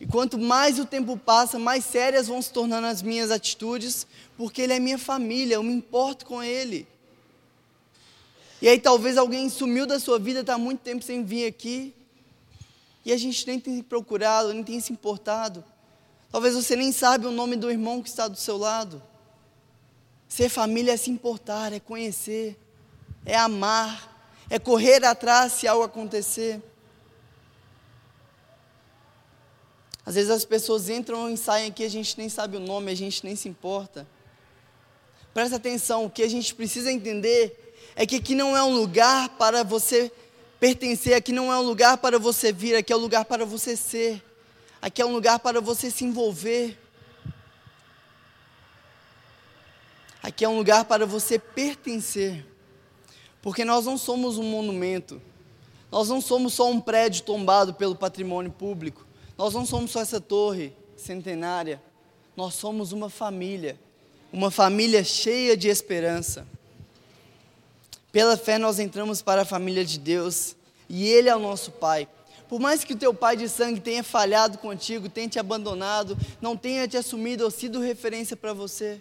E 0.00 0.06
quanto 0.06 0.38
mais 0.38 0.78
o 0.78 0.84
tempo 0.84 1.16
passa, 1.16 1.58
mais 1.58 1.84
sérias 1.84 2.26
vão 2.26 2.42
se 2.42 2.52
tornando 2.52 2.86
as 2.86 3.00
minhas 3.00 3.30
atitudes, 3.30 4.06
porque 4.36 4.62
ele 4.62 4.72
é 4.72 4.80
minha 4.80 4.98
família, 4.98 5.54
eu 5.54 5.62
me 5.62 5.72
importo 5.72 6.26
com 6.26 6.42
ele. 6.42 6.86
E 8.60 8.68
aí 8.68 8.78
talvez 8.78 9.16
alguém 9.16 9.48
sumiu 9.48 9.86
da 9.86 10.00
sua 10.00 10.18
vida, 10.18 10.40
está 10.40 10.58
muito 10.58 10.80
tempo 10.80 11.04
sem 11.04 11.22
vir 11.22 11.46
aqui, 11.46 11.94
e 13.04 13.12
a 13.12 13.16
gente 13.16 13.46
nem 13.46 13.60
tem 13.60 13.82
procurado, 13.82 14.52
nem 14.52 14.64
tem 14.64 14.80
se 14.80 14.92
importado. 14.92 15.62
Talvez 16.32 16.54
você 16.54 16.74
nem 16.74 16.90
sabe 16.90 17.26
o 17.26 17.30
nome 17.30 17.54
do 17.54 17.70
irmão 17.70 18.02
que 18.02 18.08
está 18.08 18.26
do 18.26 18.36
seu 18.36 18.56
lado. 18.56 19.02
Ser 20.26 20.48
família 20.48 20.92
é 20.92 20.96
se 20.96 21.10
importar, 21.10 21.72
é 21.72 21.78
conhecer, 21.78 22.58
é 23.24 23.36
amar, 23.36 24.32
é 24.50 24.58
correr 24.58 25.04
atrás 25.04 25.52
se 25.52 25.68
algo 25.68 25.84
acontecer. 25.84 26.60
Às 30.06 30.16
vezes 30.16 30.30
as 30.30 30.44
pessoas 30.44 30.88
entram 30.88 31.30
e 31.30 31.36
saem 31.36 31.70
aqui, 31.70 31.84
a 31.84 31.88
gente 31.88 32.18
nem 32.18 32.28
sabe 32.28 32.56
o 32.56 32.60
nome, 32.60 32.92
a 32.92 32.94
gente 32.94 33.24
nem 33.24 33.34
se 33.34 33.48
importa. 33.48 34.06
Presta 35.32 35.56
atenção, 35.56 36.04
o 36.04 36.10
que 36.10 36.22
a 36.22 36.28
gente 36.28 36.54
precisa 36.54 36.92
entender 36.92 37.74
é 37.96 38.06
que 38.06 38.16
aqui 38.16 38.34
não 38.34 38.56
é 38.56 38.62
um 38.62 38.74
lugar 38.74 39.30
para 39.30 39.64
você 39.64 40.12
pertencer, 40.60 41.14
aqui 41.14 41.32
não 41.32 41.52
é 41.52 41.58
um 41.58 41.62
lugar 41.62 41.98
para 41.98 42.18
você 42.18 42.52
vir, 42.52 42.76
aqui 42.76 42.92
é 42.92 42.96
um 42.96 43.00
lugar 43.00 43.24
para 43.24 43.44
você 43.44 43.76
ser, 43.76 44.22
aqui 44.80 45.02
é 45.02 45.06
um 45.06 45.12
lugar 45.12 45.38
para 45.38 45.60
você 45.60 45.90
se 45.90 46.04
envolver. 46.04 46.78
Aqui 50.22 50.42
é 50.42 50.48
um 50.48 50.56
lugar 50.56 50.86
para 50.86 51.04
você 51.04 51.38
pertencer, 51.38 52.46
porque 53.42 53.62
nós 53.62 53.84
não 53.84 53.98
somos 53.98 54.38
um 54.38 54.42
monumento, 54.42 55.20
nós 55.92 56.08
não 56.08 56.18
somos 56.18 56.54
só 56.54 56.70
um 56.70 56.80
prédio 56.80 57.24
tombado 57.24 57.74
pelo 57.74 57.94
patrimônio 57.94 58.50
público, 58.50 59.03
nós 59.36 59.54
não 59.54 59.66
somos 59.66 59.90
só 59.90 60.00
essa 60.00 60.20
torre 60.20 60.72
centenária, 60.96 61.82
nós 62.36 62.54
somos 62.54 62.92
uma 62.92 63.10
família, 63.10 63.78
uma 64.32 64.50
família 64.50 65.02
cheia 65.02 65.56
de 65.56 65.68
esperança. 65.68 66.46
Pela 68.12 68.36
fé 68.36 68.58
nós 68.58 68.78
entramos 68.78 69.22
para 69.22 69.42
a 69.42 69.44
família 69.44 69.84
de 69.84 69.98
Deus 69.98 70.54
e 70.88 71.08
Ele 71.08 71.28
é 71.28 71.34
o 71.34 71.40
nosso 71.40 71.72
Pai. 71.72 72.08
Por 72.48 72.60
mais 72.60 72.84
que 72.84 72.92
o 72.92 72.96
teu 72.96 73.12
pai 73.12 73.36
de 73.36 73.48
sangue 73.48 73.80
tenha 73.80 74.04
falhado 74.04 74.58
contigo, 74.58 75.08
tenha 75.08 75.28
te 75.28 75.38
abandonado, 75.38 76.16
não 76.40 76.56
tenha 76.56 76.86
te 76.86 76.96
assumido 76.96 77.42
ou 77.42 77.50
sido 77.50 77.80
referência 77.80 78.36
para 78.36 78.52
você, 78.52 79.00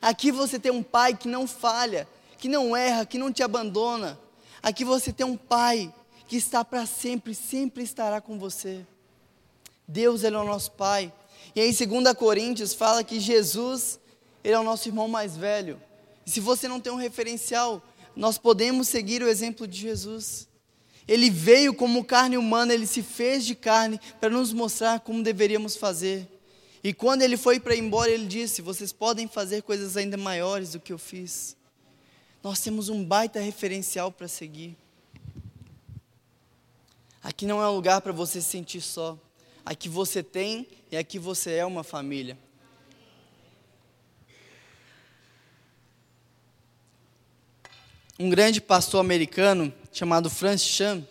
aqui 0.00 0.30
você 0.30 0.58
tem 0.58 0.72
um 0.72 0.82
pai 0.82 1.14
que 1.14 1.28
não 1.28 1.46
falha, 1.46 2.08
que 2.38 2.48
não 2.48 2.76
erra, 2.76 3.04
que 3.04 3.18
não 3.18 3.32
te 3.32 3.42
abandona. 3.42 4.18
Aqui 4.62 4.84
você 4.84 5.12
tem 5.12 5.26
um 5.26 5.36
pai 5.36 5.92
que 6.26 6.36
está 6.36 6.64
para 6.64 6.86
sempre, 6.86 7.34
sempre 7.34 7.82
estará 7.82 8.20
com 8.20 8.38
você. 8.38 8.86
Deus 9.86 10.24
ele 10.24 10.36
é 10.36 10.38
o 10.38 10.44
nosso 10.44 10.72
Pai. 10.72 11.12
E 11.54 11.60
aí, 11.60 11.70
em 11.70 12.02
2 12.02 12.14
Coríntios, 12.14 12.74
fala 12.74 13.02
que 13.04 13.20
Jesus 13.20 13.98
ele 14.46 14.54
é 14.54 14.58
o 14.60 14.62
nosso 14.62 14.88
irmão 14.88 15.08
mais 15.08 15.36
velho. 15.36 15.82
E 16.24 16.30
se 16.30 16.38
você 16.38 16.68
não 16.68 16.78
tem 16.78 16.92
um 16.92 16.96
referencial, 16.96 17.82
nós 18.14 18.38
podemos 18.38 18.86
seguir 18.86 19.20
o 19.20 19.28
exemplo 19.28 19.66
de 19.66 19.76
Jesus. 19.76 20.46
Ele 21.08 21.30
veio 21.30 21.74
como 21.74 22.04
carne 22.04 22.38
humana, 22.38 22.72
ele 22.72 22.86
se 22.86 23.02
fez 23.02 23.44
de 23.44 23.56
carne 23.56 24.00
para 24.20 24.30
nos 24.30 24.52
mostrar 24.52 25.00
como 25.00 25.20
deveríamos 25.20 25.74
fazer. 25.74 26.28
E 26.82 26.94
quando 26.94 27.22
ele 27.22 27.36
foi 27.36 27.58
para 27.58 27.74
embora, 27.74 28.08
ele 28.08 28.26
disse: 28.26 28.62
Vocês 28.62 28.92
podem 28.92 29.26
fazer 29.26 29.62
coisas 29.62 29.96
ainda 29.96 30.16
maiores 30.16 30.70
do 30.70 30.80
que 30.80 30.92
eu 30.92 30.98
fiz. 30.98 31.56
Nós 32.40 32.60
temos 32.60 32.88
um 32.88 33.04
baita 33.04 33.40
referencial 33.40 34.12
para 34.12 34.28
seguir. 34.28 34.76
Aqui 37.20 37.46
não 37.46 37.60
é 37.60 37.68
um 37.68 37.74
lugar 37.74 38.00
para 38.00 38.12
você 38.12 38.40
se 38.40 38.48
sentir 38.48 38.80
só. 38.80 39.18
Aqui 39.66 39.88
você 39.88 40.22
tem 40.22 40.68
e 40.92 40.96
aqui 40.96 41.18
você 41.18 41.54
é 41.54 41.66
uma 41.66 41.82
família. 41.82 42.38
Um 48.16 48.30
grande 48.30 48.60
pastor 48.60 49.00
americano 49.00 49.74
chamado 49.92 50.30
Francis 50.30 50.68
Chan, 50.68 51.04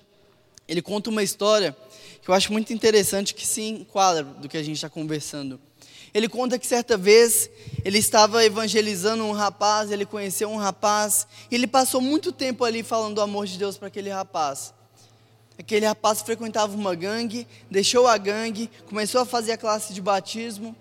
ele 0.70 0.82
conta 0.82 1.10
uma 1.10 1.22
história 1.22 1.76
que 2.22 2.30
eu 2.30 2.34
acho 2.34 2.54
muito 2.54 2.72
interessante 2.72 3.34
que 3.34 3.46
se 3.46 3.62
enquadra 3.62 4.24
do 4.24 4.48
que 4.48 4.56
a 4.56 4.64
gente 4.64 4.78
está 4.78 4.90
conversando. 4.90 5.60
Ele 6.14 6.30
conta 6.30 6.58
que 6.58 6.66
certa 6.66 6.96
vez 6.96 7.50
ele 7.84 7.98
estava 7.98 8.46
evangelizando 8.46 9.26
um 9.26 9.34
rapaz, 9.34 9.92
ele 9.92 10.06
conheceu 10.06 10.50
um 10.50 10.56
rapaz, 10.56 11.28
e 11.52 11.56
ele 11.56 11.68
passou 11.68 12.00
muito 12.00 12.32
tempo 12.32 12.64
ali 12.64 12.84
falando 12.84 13.16
do 13.16 13.22
amor 13.22 13.48
de 13.48 13.58
Deus 13.58 13.78
para 13.78 13.90
aquele 13.90 14.10
rapaz. 14.10 14.74
Aquele 15.58 15.86
rapaz 15.86 16.22
frequentava 16.22 16.76
uma 16.76 16.94
gangue, 16.94 17.48
deixou 17.72 18.08
a 18.08 18.18
gangue, 18.18 18.70
começou 18.88 19.22
a 19.22 19.26
fazer 19.26 19.54
a 19.54 19.58
classe 19.58 19.94
de 19.94 20.02
batismo, 20.02 20.76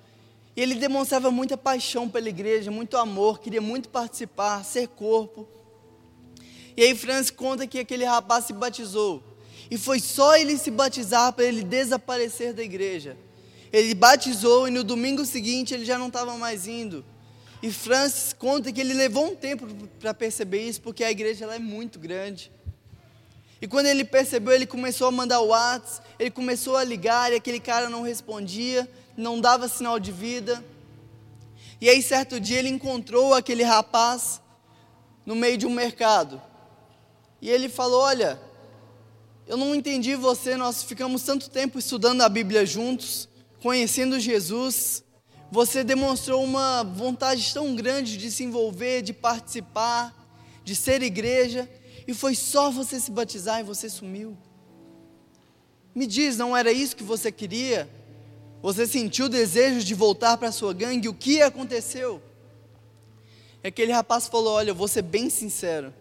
e 0.56 0.60
ele 0.60 0.74
demonstrava 0.74 1.30
muita 1.30 1.56
paixão 1.56 2.08
pela 2.08 2.28
igreja, 2.28 2.70
muito 2.70 2.96
amor, 2.96 3.40
queria 3.40 3.60
muito 3.60 3.88
participar, 3.88 4.64
ser 4.64 4.88
corpo. 4.88 5.48
E 6.76 6.82
aí 6.82 6.94
Francis 6.94 7.30
conta 7.30 7.66
que 7.66 7.78
aquele 7.78 8.04
rapaz 8.04 8.46
se 8.46 8.52
batizou. 8.52 9.22
E 9.70 9.78
foi 9.78 9.98
só 9.98 10.36
ele 10.36 10.56
se 10.58 10.70
batizar 10.70 11.32
para 11.32 11.44
ele 11.44 11.62
desaparecer 11.62 12.52
da 12.52 12.62
igreja. 12.62 13.16
Ele 13.72 13.94
batizou 13.94 14.68
e 14.68 14.70
no 14.70 14.84
domingo 14.84 15.24
seguinte 15.24 15.74
ele 15.74 15.84
já 15.84 15.98
não 15.98 16.08
estava 16.08 16.36
mais 16.36 16.66
indo. 16.66 17.04
E 17.62 17.72
Francis 17.72 18.32
conta 18.32 18.70
que 18.70 18.80
ele 18.80 18.92
levou 18.92 19.26
um 19.26 19.34
tempo 19.34 19.66
para 19.98 20.12
perceber 20.12 20.68
isso, 20.68 20.80
porque 20.80 21.02
a 21.02 21.10
igreja 21.10 21.44
ela 21.44 21.54
é 21.56 21.58
muito 21.58 21.98
grande. 21.98 22.52
E 23.64 23.66
quando 23.66 23.86
ele 23.86 24.04
percebeu, 24.04 24.52
ele 24.52 24.66
começou 24.66 25.08
a 25.08 25.10
mandar 25.10 25.40
WhatsApp, 25.40 26.06
ele 26.18 26.30
começou 26.30 26.76
a 26.76 26.84
ligar 26.84 27.32
e 27.32 27.36
aquele 27.36 27.58
cara 27.58 27.88
não 27.88 28.02
respondia, 28.02 28.86
não 29.16 29.40
dava 29.40 29.68
sinal 29.68 29.98
de 29.98 30.12
vida. 30.12 30.62
E 31.80 31.88
aí, 31.88 32.02
certo 32.02 32.38
dia, 32.38 32.58
ele 32.58 32.68
encontrou 32.68 33.32
aquele 33.32 33.62
rapaz 33.62 34.38
no 35.24 35.34
meio 35.34 35.56
de 35.56 35.66
um 35.66 35.70
mercado. 35.70 36.42
E 37.40 37.48
ele 37.48 37.70
falou: 37.70 38.02
Olha, 38.02 38.38
eu 39.46 39.56
não 39.56 39.74
entendi 39.74 40.14
você, 40.14 40.58
nós 40.58 40.82
ficamos 40.82 41.22
tanto 41.22 41.48
tempo 41.48 41.78
estudando 41.78 42.20
a 42.20 42.28
Bíblia 42.28 42.66
juntos, 42.66 43.30
conhecendo 43.62 44.20
Jesus. 44.20 45.02
Você 45.50 45.82
demonstrou 45.82 46.44
uma 46.44 46.82
vontade 46.82 47.54
tão 47.54 47.74
grande 47.74 48.18
de 48.18 48.30
se 48.30 48.44
envolver, 48.44 49.00
de 49.00 49.14
participar, 49.14 50.14
de 50.62 50.76
ser 50.76 51.02
igreja 51.02 51.66
e 52.06 52.12
foi 52.14 52.34
só 52.34 52.70
você 52.70 53.00
se 53.00 53.10
batizar 53.10 53.60
e 53.60 53.62
você 53.62 53.88
sumiu. 53.88 54.36
Me 55.94 56.06
diz, 56.06 56.36
não 56.36 56.56
era 56.56 56.72
isso 56.72 56.96
que 56.96 57.04
você 57.04 57.30
queria? 57.30 57.88
Você 58.60 58.86
sentiu 58.86 59.26
o 59.26 59.28
desejo 59.28 59.84
de 59.84 59.94
voltar 59.94 60.36
para 60.36 60.48
a 60.48 60.52
sua 60.52 60.72
gangue? 60.72 61.08
O 61.08 61.14
que 61.14 61.40
aconteceu? 61.40 62.22
E 63.62 63.68
aquele 63.68 63.92
rapaz 63.92 64.26
falou: 64.26 64.54
Olha, 64.54 64.70
eu 64.70 64.74
vou 64.74 64.88
ser 64.88 65.02
bem 65.02 65.30
sincero. 65.30 65.92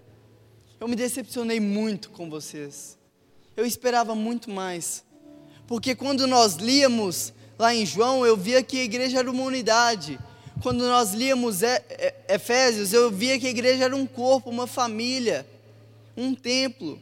Eu 0.79 0.87
me 0.87 0.95
decepcionei 0.95 1.59
muito 1.59 2.09
com 2.09 2.29
vocês. 2.29 2.97
Eu 3.55 3.65
esperava 3.65 4.15
muito 4.15 4.49
mais. 4.49 5.03
Porque 5.67 5.93
quando 5.93 6.25
nós 6.25 6.55
líamos 6.55 7.33
lá 7.59 7.75
em 7.75 7.85
João, 7.85 8.25
eu 8.25 8.35
via 8.35 8.63
que 8.63 8.79
a 8.79 8.83
igreja 8.83 9.19
era 9.19 9.29
uma 9.29 9.43
unidade. 9.43 10.19
Quando 10.61 10.87
nós 10.87 11.13
líamos 11.13 11.61
Efésios, 12.27 12.93
eu 12.93 13.11
via 13.11 13.37
que 13.39 13.47
a 13.47 13.49
igreja 13.49 13.85
era 13.85 13.95
um 13.95 14.05
corpo, 14.05 14.49
uma 14.49 14.67
família 14.67 15.45
um 16.15 16.33
templo. 16.33 16.99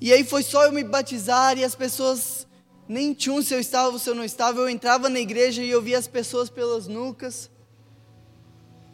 E 0.00 0.12
aí 0.12 0.24
foi 0.24 0.42
só 0.42 0.64
eu 0.64 0.72
me 0.72 0.84
batizar 0.84 1.58
e 1.58 1.64
as 1.64 1.74
pessoas 1.74 2.46
nem 2.88 3.12
tinham 3.12 3.42
se 3.42 3.52
eu 3.52 3.60
estava 3.60 3.88
ou 3.88 3.98
se 3.98 4.08
eu 4.08 4.14
não 4.14 4.24
estava. 4.24 4.60
Eu 4.60 4.68
entrava 4.68 5.08
na 5.08 5.20
igreja 5.20 5.62
e 5.62 5.70
eu 5.70 5.82
via 5.82 5.98
as 5.98 6.06
pessoas 6.06 6.48
pelas 6.48 6.86
nucas. 6.86 7.50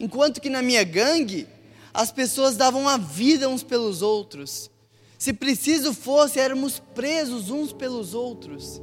Enquanto 0.00 0.40
que 0.40 0.50
na 0.50 0.62
minha 0.62 0.82
gangue, 0.82 1.46
as 1.92 2.10
pessoas 2.10 2.56
davam 2.56 2.88
a 2.88 2.96
vida 2.96 3.48
uns 3.48 3.62
pelos 3.62 4.02
outros. 4.02 4.70
Se 5.16 5.32
preciso 5.32 5.94
fosse, 5.94 6.40
éramos 6.40 6.80
presos 6.94 7.50
uns 7.50 7.72
pelos 7.72 8.14
outros. 8.14 8.82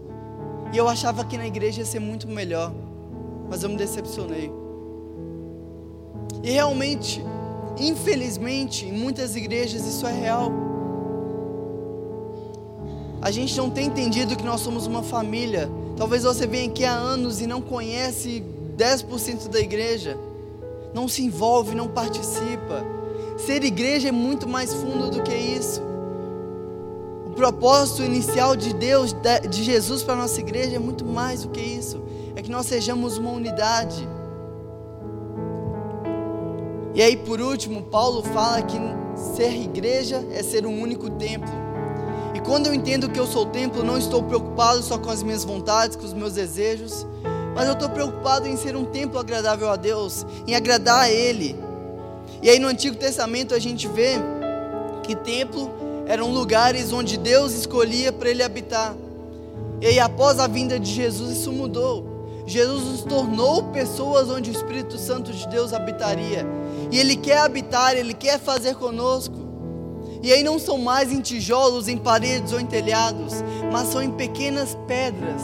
E 0.73 0.77
eu 0.77 0.87
achava 0.87 1.25
que 1.25 1.37
na 1.37 1.45
igreja 1.45 1.81
ia 1.81 1.85
ser 1.85 1.99
muito 1.99 2.27
melhor. 2.27 2.73
Mas 3.49 3.63
eu 3.63 3.69
me 3.69 3.75
decepcionei. 3.75 4.49
E 6.41 6.51
realmente, 6.51 7.21
Infelizmente, 7.79 8.85
em 8.85 8.91
muitas 8.91 9.35
igrejas 9.35 9.85
isso 9.85 10.05
é 10.05 10.11
real. 10.11 10.51
A 13.21 13.29
gente 13.29 13.55
não 13.55 13.69
tem 13.69 13.85
entendido 13.85 14.35
que 14.35 14.43
nós 14.43 14.61
somos 14.61 14.87
uma 14.87 15.03
família. 15.03 15.69
Talvez 15.95 16.23
você 16.23 16.47
venha 16.47 16.67
aqui 16.67 16.83
há 16.83 16.93
anos 16.93 17.39
e 17.39 17.47
não 17.47 17.61
conhece 17.61 18.43
10% 18.75 19.47
da 19.47 19.59
igreja. 19.59 20.17
Não 20.93 21.07
se 21.07 21.23
envolve, 21.23 21.75
não 21.75 21.87
participa. 21.87 22.83
Ser 23.37 23.63
igreja 23.63 24.09
é 24.09 24.11
muito 24.11 24.47
mais 24.47 24.73
fundo 24.73 25.09
do 25.11 25.21
que 25.21 25.33
isso. 25.33 25.81
O 27.27 27.33
propósito 27.33 28.03
inicial 28.03 28.55
de 28.55 28.73
Deus, 28.73 29.15
de 29.49 29.63
Jesus 29.63 30.03
para 30.03 30.15
a 30.15 30.17
nossa 30.17 30.39
igreja 30.39 30.75
é 30.75 30.79
muito 30.79 31.05
mais 31.05 31.43
do 31.43 31.49
que 31.49 31.61
isso. 31.61 32.01
É 32.35 32.41
que 32.41 32.51
nós 32.51 32.65
sejamos 32.65 33.17
uma 33.17 33.31
unidade 33.31 34.07
e 36.93 37.01
aí, 37.01 37.15
por 37.15 37.39
último, 37.39 37.83
Paulo 37.83 38.21
fala 38.21 38.61
que 38.61 38.77
ser 39.35 39.53
igreja 39.53 40.25
é 40.31 40.43
ser 40.43 40.65
um 40.65 40.81
único 40.81 41.09
templo. 41.09 41.49
E 42.35 42.39
quando 42.39 42.67
eu 42.67 42.73
entendo 42.73 43.09
que 43.09 43.19
eu 43.19 43.27
sou 43.27 43.45
templo, 43.45 43.83
não 43.83 43.97
estou 43.97 44.23
preocupado 44.23 44.81
só 44.83 44.97
com 44.97 45.09
as 45.09 45.23
minhas 45.23 45.43
vontades, 45.43 45.95
com 45.95 46.05
os 46.05 46.13
meus 46.13 46.33
desejos, 46.33 47.05
mas 47.55 47.67
eu 47.67 47.73
estou 47.73 47.89
preocupado 47.89 48.47
em 48.47 48.57
ser 48.57 48.75
um 48.75 48.85
templo 48.85 49.19
agradável 49.19 49.69
a 49.69 49.75
Deus, 49.75 50.25
em 50.47 50.55
agradar 50.55 51.01
a 51.01 51.09
Ele. 51.09 51.55
E 52.41 52.49
aí 52.49 52.59
no 52.59 52.67
Antigo 52.67 52.95
Testamento 52.95 53.53
a 53.53 53.59
gente 53.59 53.87
vê 53.87 54.15
que 55.03 55.15
templo 55.15 55.69
eram 56.07 56.31
lugares 56.31 56.91
onde 56.91 57.17
Deus 57.17 57.53
escolhia 57.53 58.11
para 58.11 58.29
Ele 58.29 58.43
habitar. 58.43 58.95
E 59.79 59.87
aí 59.87 59.99
após 59.99 60.39
a 60.39 60.47
vinda 60.47 60.79
de 60.79 60.91
Jesus 60.91 61.37
isso 61.37 61.51
mudou. 61.51 62.11
Jesus 62.45 62.83
nos 62.83 63.01
tornou 63.03 63.63
pessoas 63.65 64.29
onde 64.29 64.49
o 64.49 64.53
Espírito 64.53 64.97
Santo 64.97 65.31
de 65.31 65.47
Deus 65.47 65.73
habitaria. 65.73 66.45
E 66.91 66.99
Ele 66.99 67.15
quer 67.15 67.37
habitar, 67.37 67.95
Ele 67.95 68.13
quer 68.13 68.37
fazer 68.39 68.75
conosco. 68.75 69.49
E 70.21 70.31
aí 70.31 70.43
não 70.43 70.59
são 70.59 70.77
mais 70.77 71.11
em 71.11 71.21
tijolos, 71.21 71.87
em 71.87 71.97
paredes 71.97 72.53
ou 72.53 72.59
em 72.59 72.65
telhados, 72.65 73.35
mas 73.71 73.87
são 73.87 74.03
em 74.03 74.11
pequenas 74.11 74.77
pedras, 74.87 75.41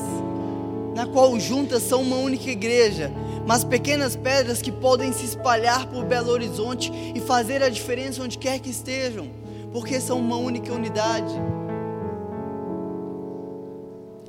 na 0.93 1.07
qual 1.07 1.39
juntas 1.39 1.81
são 1.81 2.01
uma 2.03 2.17
única 2.17 2.51
igreja, 2.51 3.11
mas 3.47 3.63
pequenas 3.63 4.15
pedras 4.15 4.61
que 4.61 4.71
podem 4.71 5.11
se 5.13 5.25
espalhar 5.25 5.87
por 5.87 6.05
Belo 6.05 6.29
Horizonte 6.29 6.91
e 7.15 7.19
fazer 7.19 7.63
a 7.63 7.69
diferença 7.69 8.21
onde 8.21 8.37
quer 8.37 8.59
que 8.59 8.69
estejam, 8.69 9.29
porque 9.71 9.99
são 9.99 10.19
uma 10.19 10.35
única 10.35 10.71
unidade. 10.71 11.33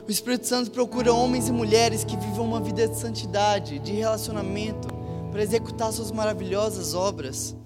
O 0.07 0.11
Espírito 0.11 0.47
Santo 0.47 0.71
procura 0.71 1.13
homens 1.13 1.49
e 1.49 1.53
mulheres 1.53 2.05
que 2.05 2.17
vivam 2.17 2.47
uma 2.47 2.61
vida 2.61 2.89
de 2.89 2.97
santidade, 2.97 3.79
de 3.79 3.93
relacionamento, 3.93 4.89
para 5.39 5.45
executar 5.45 5.93
suas 5.93 6.11
maravilhosas 6.11 6.95
obras. 6.95 7.57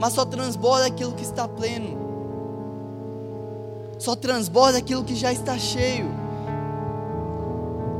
Mas 0.00 0.12
só 0.12 0.24
transborda 0.24 0.86
aquilo 0.86 1.12
que 1.12 1.22
está 1.22 1.46
pleno. 1.46 1.96
Só 3.96 4.16
transborda 4.16 4.76
aquilo 4.76 5.04
que 5.04 5.14
já 5.14 5.32
está 5.32 5.56
cheio. 5.56 6.10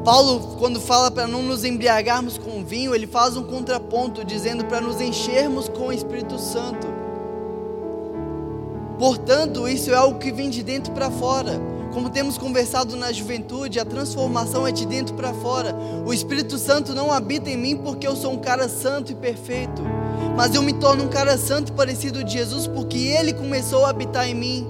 Paulo, 0.05 0.57
quando 0.59 0.81
fala 0.81 1.09
para 1.09 1.29
não 1.29 1.41
nos 1.41 1.63
embriagarmos 1.63 2.37
com 2.37 2.65
vinho, 2.65 2.93
ele 2.93 3.07
faz 3.07 3.37
um 3.37 3.45
contraponto 3.45 4.25
dizendo 4.25 4.65
para 4.65 4.81
nos 4.81 5.01
enchermos 5.01 5.69
com 5.69 5.87
o 5.87 5.93
Espírito 5.93 6.37
Santo. 6.37 6.89
Portanto, 8.99 9.69
isso 9.69 9.93
é 9.93 9.95
algo 9.95 10.19
que 10.19 10.33
vem 10.33 10.51
de 10.51 10.65
dentro 10.65 10.93
para 10.93 11.13
fora. 11.13 11.61
Como 11.93 12.09
temos 12.09 12.39
conversado 12.39 12.97
na 12.97 13.13
juventude, 13.13 13.79
a 13.79 13.85
transformação 13.85 14.67
é 14.67 14.73
de 14.73 14.87
dentro 14.87 15.15
para 15.15 15.35
fora. 15.35 15.77
O 16.07 16.13
Espírito 16.13 16.57
Santo 16.57 16.95
não 16.95 17.13
habita 17.13 17.51
em 17.51 17.57
mim 17.57 17.77
porque 17.77 18.07
eu 18.07 18.17
sou 18.17 18.33
um 18.33 18.39
cara 18.39 18.67
santo 18.67 19.13
e 19.13 19.15
perfeito, 19.15 19.83
mas 20.35 20.55
eu 20.55 20.63
me 20.63 20.73
torno 20.73 21.05
um 21.05 21.09
cara 21.09 21.37
santo 21.37 21.75
parecido 21.75 22.25
de 22.25 22.33
Jesus 22.33 22.67
porque 22.67 22.97
ele 22.97 23.35
começou 23.35 23.85
a 23.85 23.91
habitar 23.91 24.27
em 24.27 24.35
mim. 24.35 24.67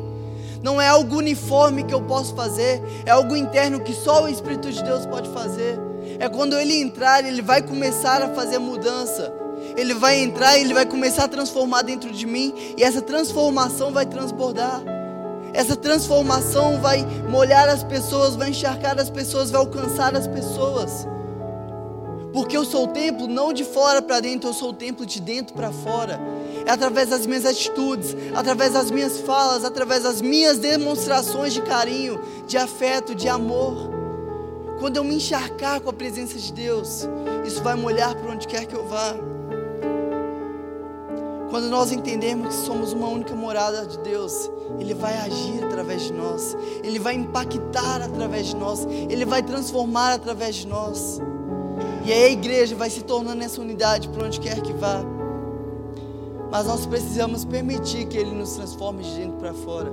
Não 0.64 0.80
é 0.80 0.88
algo 0.88 1.16
uniforme 1.16 1.85
que 1.85 1.94
eu 1.94 2.02
posso 2.02 2.35
fazer, 2.35 2.82
é 3.06 3.11
algo 3.12 3.37
interno 3.37 3.80
que 3.80 3.94
só 3.94 4.24
o 4.24 4.28
Espírito 4.28 4.72
de 4.72 4.82
Deus 4.82 5.06
pode 5.06 5.28
fazer. 5.30 5.78
É 6.18 6.28
quando 6.28 6.58
ele 6.58 6.74
entrar, 6.74 7.24
ele 7.24 7.40
vai 7.40 7.62
começar 7.62 8.20
a 8.20 8.30
fazer 8.30 8.58
mudança. 8.58 9.32
Ele 9.76 9.94
vai 9.94 10.18
entrar 10.18 10.58
e 10.58 10.62
ele 10.62 10.74
vai 10.74 10.85
começar 10.85 11.24
a 11.24 11.28
transformar 11.28 11.82
dentro 11.82 12.11
de 12.11 12.26
mim, 12.26 12.52
e 12.76 12.82
essa 12.82 13.00
transformação 13.00 13.92
vai 13.92 14.04
transbordar. 14.06 14.82
Essa 15.55 15.77
transformação 15.77 16.81
vai 16.81 17.05
molhar 17.29 17.69
as 17.69 17.85
pessoas, 17.85 18.35
vai 18.35 18.51
encharcar 18.51 18.99
as 18.99 19.11
pessoas, 19.11 19.51
vai 19.51 19.61
alcançar 19.61 20.15
as 20.17 20.27
pessoas. 20.27 21.07
Porque 22.33 22.57
eu 22.57 22.65
sou 22.65 22.85
o 22.85 22.88
templo 22.88 23.27
não 23.27 23.53
de 23.53 23.62
fora 23.62 24.01
para 24.01 24.21
dentro, 24.21 24.49
eu 24.49 24.55
sou 24.55 24.71
o 24.71 24.73
templo 24.73 25.05
de 25.05 25.21
dentro 25.21 25.55
para 25.55 25.71
fora. 25.71 26.19
É 26.65 26.71
através 26.71 27.11
das 27.11 27.27
minhas 27.27 27.45
atitudes, 27.45 28.17
através 28.35 28.73
das 28.73 28.91
minhas 28.91 29.19
falas, 29.21 29.65
através 29.65 30.05
das 30.05 30.23
minhas 30.23 30.59
demonstrações 30.59 31.53
de 31.53 31.61
carinho, 31.61 32.19
de 32.47 32.57
afeto, 32.57 33.15
de 33.15 33.29
amor. 33.29 33.91
Quando 34.79 34.97
eu 34.97 35.05
me 35.05 35.17
encharcar 35.17 35.81
com 35.81 35.91
a 35.91 35.93
presença 35.93 36.38
de 36.38 36.53
Deus, 36.53 37.07
isso 37.47 37.62
vai 37.62 37.75
molhar 37.75 38.15
por 38.17 38.31
onde 38.31 38.47
quer 38.49 38.65
que 38.65 38.75
eu 38.75 38.87
vá. 38.88 39.15
Quando 41.53 41.69
nós 41.69 41.93
entendemos 41.93 42.49
que 42.49 42.55
somos 42.65 42.95
uma 42.95 43.07
única 43.09 43.35
morada 43.35 43.85
de 43.85 43.99
Deus, 43.99 44.51
Ele 44.81 44.95
vai 44.95 45.19
agir 45.19 45.62
através 45.62 46.01
de 46.01 46.12
nós, 46.15 46.57
Ele 46.83 46.99
vai 46.99 47.12
impactar 47.15 48.01
através 48.01 48.47
de 48.47 48.57
nós, 48.57 48.87
Ele 48.87 49.27
vai 49.27 49.43
transformar 49.43 50.15
através 50.15 50.55
de 50.55 50.67
nós. 50.67 51.21
E 52.07 52.11
aí 52.11 52.25
a 52.25 52.31
igreja 52.31 52.75
vai 52.75 52.88
se 52.88 53.03
tornando 53.03 53.45
essa 53.45 53.61
unidade 53.61 54.09
por 54.09 54.23
onde 54.25 54.41
quer 54.41 54.62
que 54.62 54.73
vá. 54.73 55.05
Mas 56.51 56.67
nós 56.67 56.87
precisamos 56.87 57.45
permitir 57.45 58.07
que 58.07 58.17
Ele 58.17 58.31
nos 58.31 58.55
transforme 58.55 59.03
de 59.03 59.15
dentro 59.15 59.37
para 59.37 59.53
fora. 59.53 59.93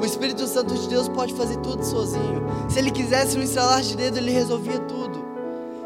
O 0.00 0.04
Espírito 0.04 0.46
Santo 0.46 0.72
de 0.72 0.86
Deus 0.86 1.08
pode 1.08 1.34
fazer 1.34 1.56
tudo 1.56 1.84
sozinho. 1.84 2.46
Se 2.68 2.78
Ele 2.78 2.92
quisesse 2.92 3.36
no 3.36 3.42
estralar 3.42 3.82
de 3.82 3.96
dedo, 3.96 4.18
Ele 4.18 4.30
resolvia 4.30 4.78
tudo. 4.78 5.18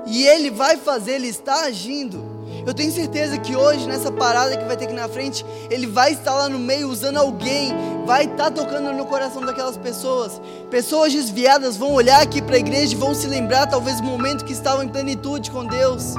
E 0.07 0.27
Ele 0.27 0.51
vai 0.51 0.77
fazer, 0.77 1.13
Ele 1.13 1.29
está 1.29 1.65
agindo. 1.65 2.32
Eu 2.65 2.73
tenho 2.73 2.93
certeza 2.93 3.39
que 3.39 3.57
hoje, 3.57 3.87
nessa 3.87 4.11
parada 4.13 4.57
que 4.57 4.65
vai 4.65 4.77
ter 4.77 4.85
aqui 4.85 4.95
na 4.95 5.09
frente, 5.09 5.45
Ele 5.69 5.87
vai 5.87 6.13
estar 6.13 6.35
lá 6.35 6.49
no 6.49 6.59
meio 6.59 6.89
usando 6.89 7.17
alguém, 7.17 7.75
vai 8.07 8.25
estar 8.25 8.51
tocando 8.51 8.93
no 8.93 9.05
coração 9.07 9.45
daquelas 9.45 9.77
pessoas. 9.77 10.41
Pessoas 10.71 11.13
desviadas 11.13 11.77
vão 11.77 11.93
olhar 11.93 12.23
aqui 12.23 12.41
para 12.41 12.57
a 12.57 12.59
igreja 12.59 12.95
e 12.95 12.97
vão 12.97 13.15
se 13.15 13.27
lembrar, 13.27 13.67
talvez, 13.67 14.01
do 14.01 14.07
momento 14.07 14.45
que 14.45 14.53
estavam 14.53 14.85
em 14.85 14.89
plenitude 14.89 15.51
com 15.51 15.65
Deus. 15.65 16.15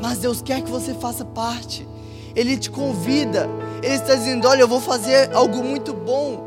Mas 0.00 0.18
Deus 0.18 0.42
quer 0.42 0.60
que 0.62 0.70
você 0.70 0.92
faça 0.94 1.24
parte. 1.24 1.88
Ele 2.34 2.56
te 2.56 2.70
convida. 2.70 3.48
Ele 3.82 3.94
está 3.94 4.14
dizendo: 4.14 4.48
Olha, 4.48 4.62
eu 4.62 4.68
vou 4.68 4.80
fazer 4.80 5.32
algo 5.32 5.62
muito 5.62 5.92
bom, 5.92 6.42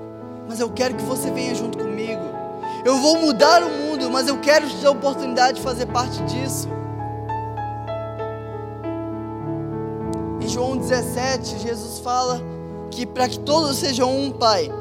mas 0.47 0.59
eu 0.59 0.69
quero 0.69 0.95
que 0.95 1.03
você 1.03 1.31
venha 1.31 1.55
junto 1.55 1.77
comigo. 1.77 2.23
Eu 2.83 2.97
vou 2.97 3.17
mudar 3.17 3.63
o 3.63 3.69
mundo, 3.69 4.11
mas 4.11 4.27
eu 4.27 4.37
quero 4.39 4.67
te 4.67 4.75
dar 4.77 4.89
a 4.89 4.91
oportunidade 4.91 5.57
de 5.57 5.63
fazer 5.63 5.85
parte 5.87 6.21
disso. 6.23 6.74
João 10.55 10.77
17, 10.77 11.59
Jesus 11.59 11.99
fala 11.99 12.41
que 12.89 13.05
para 13.05 13.27
que 13.27 13.37
todos 13.39 13.75
sejam 13.75 14.09
um, 14.09 14.31
Pai, 14.31 14.71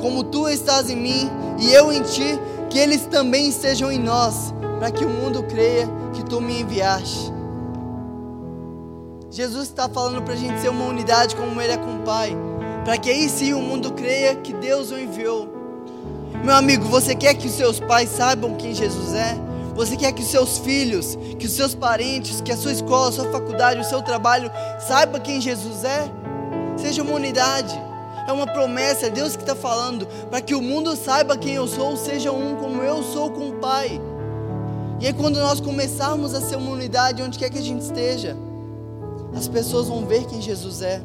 como 0.00 0.22
tu 0.22 0.48
estás 0.48 0.88
em 0.88 0.94
mim 0.94 1.28
e 1.58 1.72
eu 1.72 1.92
em 1.92 2.00
ti, 2.00 2.38
que 2.70 2.78
eles 2.78 3.06
também 3.06 3.48
estejam 3.48 3.90
em 3.90 3.98
nós, 3.98 4.54
para 4.78 4.88
que 4.92 5.04
o 5.04 5.08
mundo 5.08 5.42
creia 5.42 5.88
que 6.14 6.24
tu 6.24 6.40
me 6.40 6.60
enviaste. 6.60 7.32
Jesus 9.28 9.64
está 9.64 9.88
falando 9.88 10.22
para 10.22 10.34
a 10.34 10.36
gente 10.36 10.60
ser 10.60 10.68
uma 10.68 10.84
unidade 10.84 11.34
como 11.34 11.60
Ele 11.60 11.72
é 11.72 11.76
com 11.76 11.96
o 11.96 12.02
Pai, 12.04 12.30
para 12.84 12.96
que 12.96 13.10
aí 13.10 13.28
sim 13.28 13.52
o 13.52 13.60
mundo 13.60 13.94
creia 13.94 14.36
que 14.36 14.52
Deus 14.52 14.92
o 14.92 14.96
enviou. 14.96 15.48
Meu 16.44 16.54
amigo, 16.54 16.84
você 16.84 17.16
quer 17.16 17.34
que 17.34 17.48
os 17.48 17.52
seus 17.52 17.80
pais 17.80 18.10
saibam 18.10 18.54
quem 18.54 18.72
Jesus 18.72 19.12
é? 19.12 19.45
Você 19.76 19.94
quer 19.94 20.10
que 20.12 20.22
os 20.22 20.28
seus 20.28 20.56
filhos, 20.56 21.18
que 21.38 21.44
os 21.44 21.52
seus 21.52 21.74
parentes, 21.74 22.40
que 22.40 22.50
a 22.50 22.56
sua 22.56 22.72
escola, 22.72 23.10
a 23.10 23.12
sua 23.12 23.30
faculdade, 23.30 23.78
o 23.78 23.84
seu 23.84 24.00
trabalho 24.00 24.50
saiba 24.80 25.20
quem 25.20 25.38
Jesus 25.38 25.84
é? 25.84 26.10
Seja 26.78 27.02
uma 27.02 27.12
unidade. 27.12 27.78
É 28.26 28.32
uma 28.32 28.46
promessa, 28.46 29.06
é 29.06 29.10
Deus 29.10 29.36
que 29.36 29.42
está 29.42 29.54
falando, 29.54 30.06
para 30.30 30.40
que 30.40 30.54
o 30.54 30.62
mundo 30.62 30.96
saiba 30.96 31.36
quem 31.36 31.54
eu 31.54 31.68
sou, 31.68 31.96
seja 31.96 32.32
um 32.32 32.56
como 32.56 32.82
eu 32.82 33.02
sou 33.02 33.30
com 33.30 33.50
o 33.50 33.52
Pai. 33.60 34.00
E 34.98 35.06
aí, 35.06 35.12
quando 35.12 35.38
nós 35.38 35.60
começarmos 35.60 36.34
a 36.34 36.40
ser 36.40 36.56
uma 36.56 36.72
unidade, 36.72 37.22
onde 37.22 37.38
quer 37.38 37.50
que 37.50 37.58
a 37.58 37.62
gente 37.62 37.82
esteja, 37.82 38.34
as 39.36 39.46
pessoas 39.46 39.88
vão 39.88 40.06
ver 40.06 40.24
quem 40.24 40.40
Jesus 40.40 40.80
é. 40.80 41.02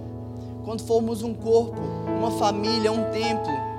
Quando 0.64 0.82
formos 0.84 1.22
um 1.22 1.34
corpo, 1.34 1.80
uma 2.18 2.32
família, 2.32 2.92
um 2.92 3.12
templo. 3.12 3.71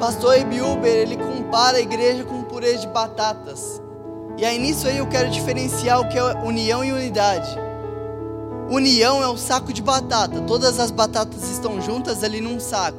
Pastor 0.00 0.38
Ibiuber, 0.38 0.90
ele 0.90 1.18
compara 1.18 1.76
a 1.76 1.80
igreja 1.80 2.24
com 2.24 2.36
um 2.36 2.42
purê 2.42 2.74
de 2.78 2.86
batatas. 2.86 3.82
E 4.38 4.46
aí 4.46 4.58
nisso 4.58 4.88
aí 4.88 4.96
eu 4.96 5.06
quero 5.06 5.28
diferenciar 5.28 6.00
o 6.00 6.08
que 6.08 6.16
é 6.16 6.22
união 6.42 6.82
e 6.82 6.90
unidade. 6.90 7.54
União 8.70 9.22
é 9.22 9.28
o 9.28 9.36
saco 9.36 9.74
de 9.74 9.82
batata, 9.82 10.40
todas 10.46 10.80
as 10.80 10.90
batatas 10.90 11.50
estão 11.50 11.82
juntas 11.82 12.24
ali 12.24 12.40
num 12.40 12.58
saco. 12.58 12.96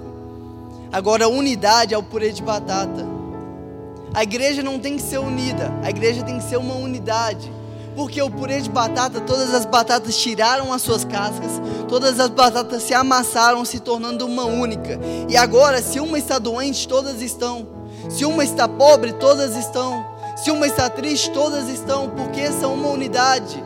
Agora 0.94 1.28
unidade 1.28 1.92
é 1.92 1.98
o 1.98 2.04
purê 2.04 2.32
de 2.32 2.44
batata. 2.44 3.04
A 4.14 4.22
igreja 4.22 4.62
não 4.62 4.78
tem 4.78 4.96
que 4.96 5.02
ser 5.02 5.18
unida, 5.18 5.74
a 5.82 5.90
igreja 5.90 6.22
tem 6.22 6.38
que 6.38 6.44
ser 6.44 6.58
uma 6.58 6.76
unidade. 6.76 7.52
Porque 7.95 8.21
o 8.21 8.30
purê 8.30 8.62
de 8.62 8.69
batata, 8.69 9.19
todas 9.21 9.54
as 9.54 9.65
batatas 9.65 10.17
tiraram 10.17 10.71
as 10.71 10.82
suas 10.82 11.04
cascas, 11.04 11.62
todas 11.88 12.19
as 12.19 12.30
batatas 12.30 12.84
se 12.84 12.93
amassaram, 12.93 13.65
se 13.65 13.80
tornando 13.80 14.25
uma 14.25 14.45
única. 14.45 14.99
E 15.27 15.36
agora, 15.36 15.82
se 15.82 15.99
uma 15.99 16.17
está 16.17 16.39
doente, 16.39 16.88
todas 16.88 17.21
estão. 17.21 17.67
Se 18.10 18.25
uma 18.25 18.43
está 18.43 18.67
pobre, 18.67 19.13
todas 19.13 19.56
estão. 19.56 20.06
Se 20.38 20.49
uma 20.49 20.65
está 20.65 20.89
triste, 20.89 21.30
todas 21.32 21.67
estão, 21.69 22.10
porque 22.10 22.51
são 22.51 22.73
uma 22.73 22.89
unidade. 22.89 23.63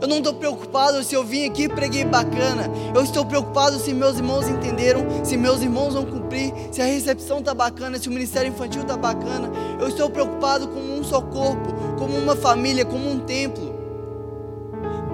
Eu 0.00 0.06
não 0.06 0.18
estou 0.18 0.34
preocupado 0.34 1.02
se 1.02 1.14
eu 1.14 1.24
vim 1.24 1.46
aqui 1.46 1.64
e 1.64 1.68
preguei 1.68 2.04
bacana. 2.04 2.70
Eu 2.94 3.02
estou 3.02 3.24
preocupado 3.24 3.78
se 3.78 3.92
meus 3.92 4.16
irmãos 4.16 4.48
entenderam, 4.48 5.24
se 5.24 5.36
meus 5.36 5.62
irmãos 5.62 5.94
vão 5.94 6.04
cumprir, 6.04 6.52
se 6.70 6.80
a 6.80 6.84
recepção 6.84 7.38
está 7.38 7.54
bacana, 7.54 7.98
se 7.98 8.08
o 8.08 8.12
ministério 8.12 8.50
infantil 8.50 8.82
está 8.82 8.96
bacana. 8.96 9.50
Eu 9.80 9.88
estou 9.88 10.08
preocupado 10.08 10.68
com 10.68 10.78
um 10.78 11.02
só 11.02 11.20
corpo, 11.20 11.74
como 11.98 12.16
uma 12.16 12.36
família, 12.36 12.84
como 12.84 13.10
um 13.10 13.18
templo. 13.18 13.76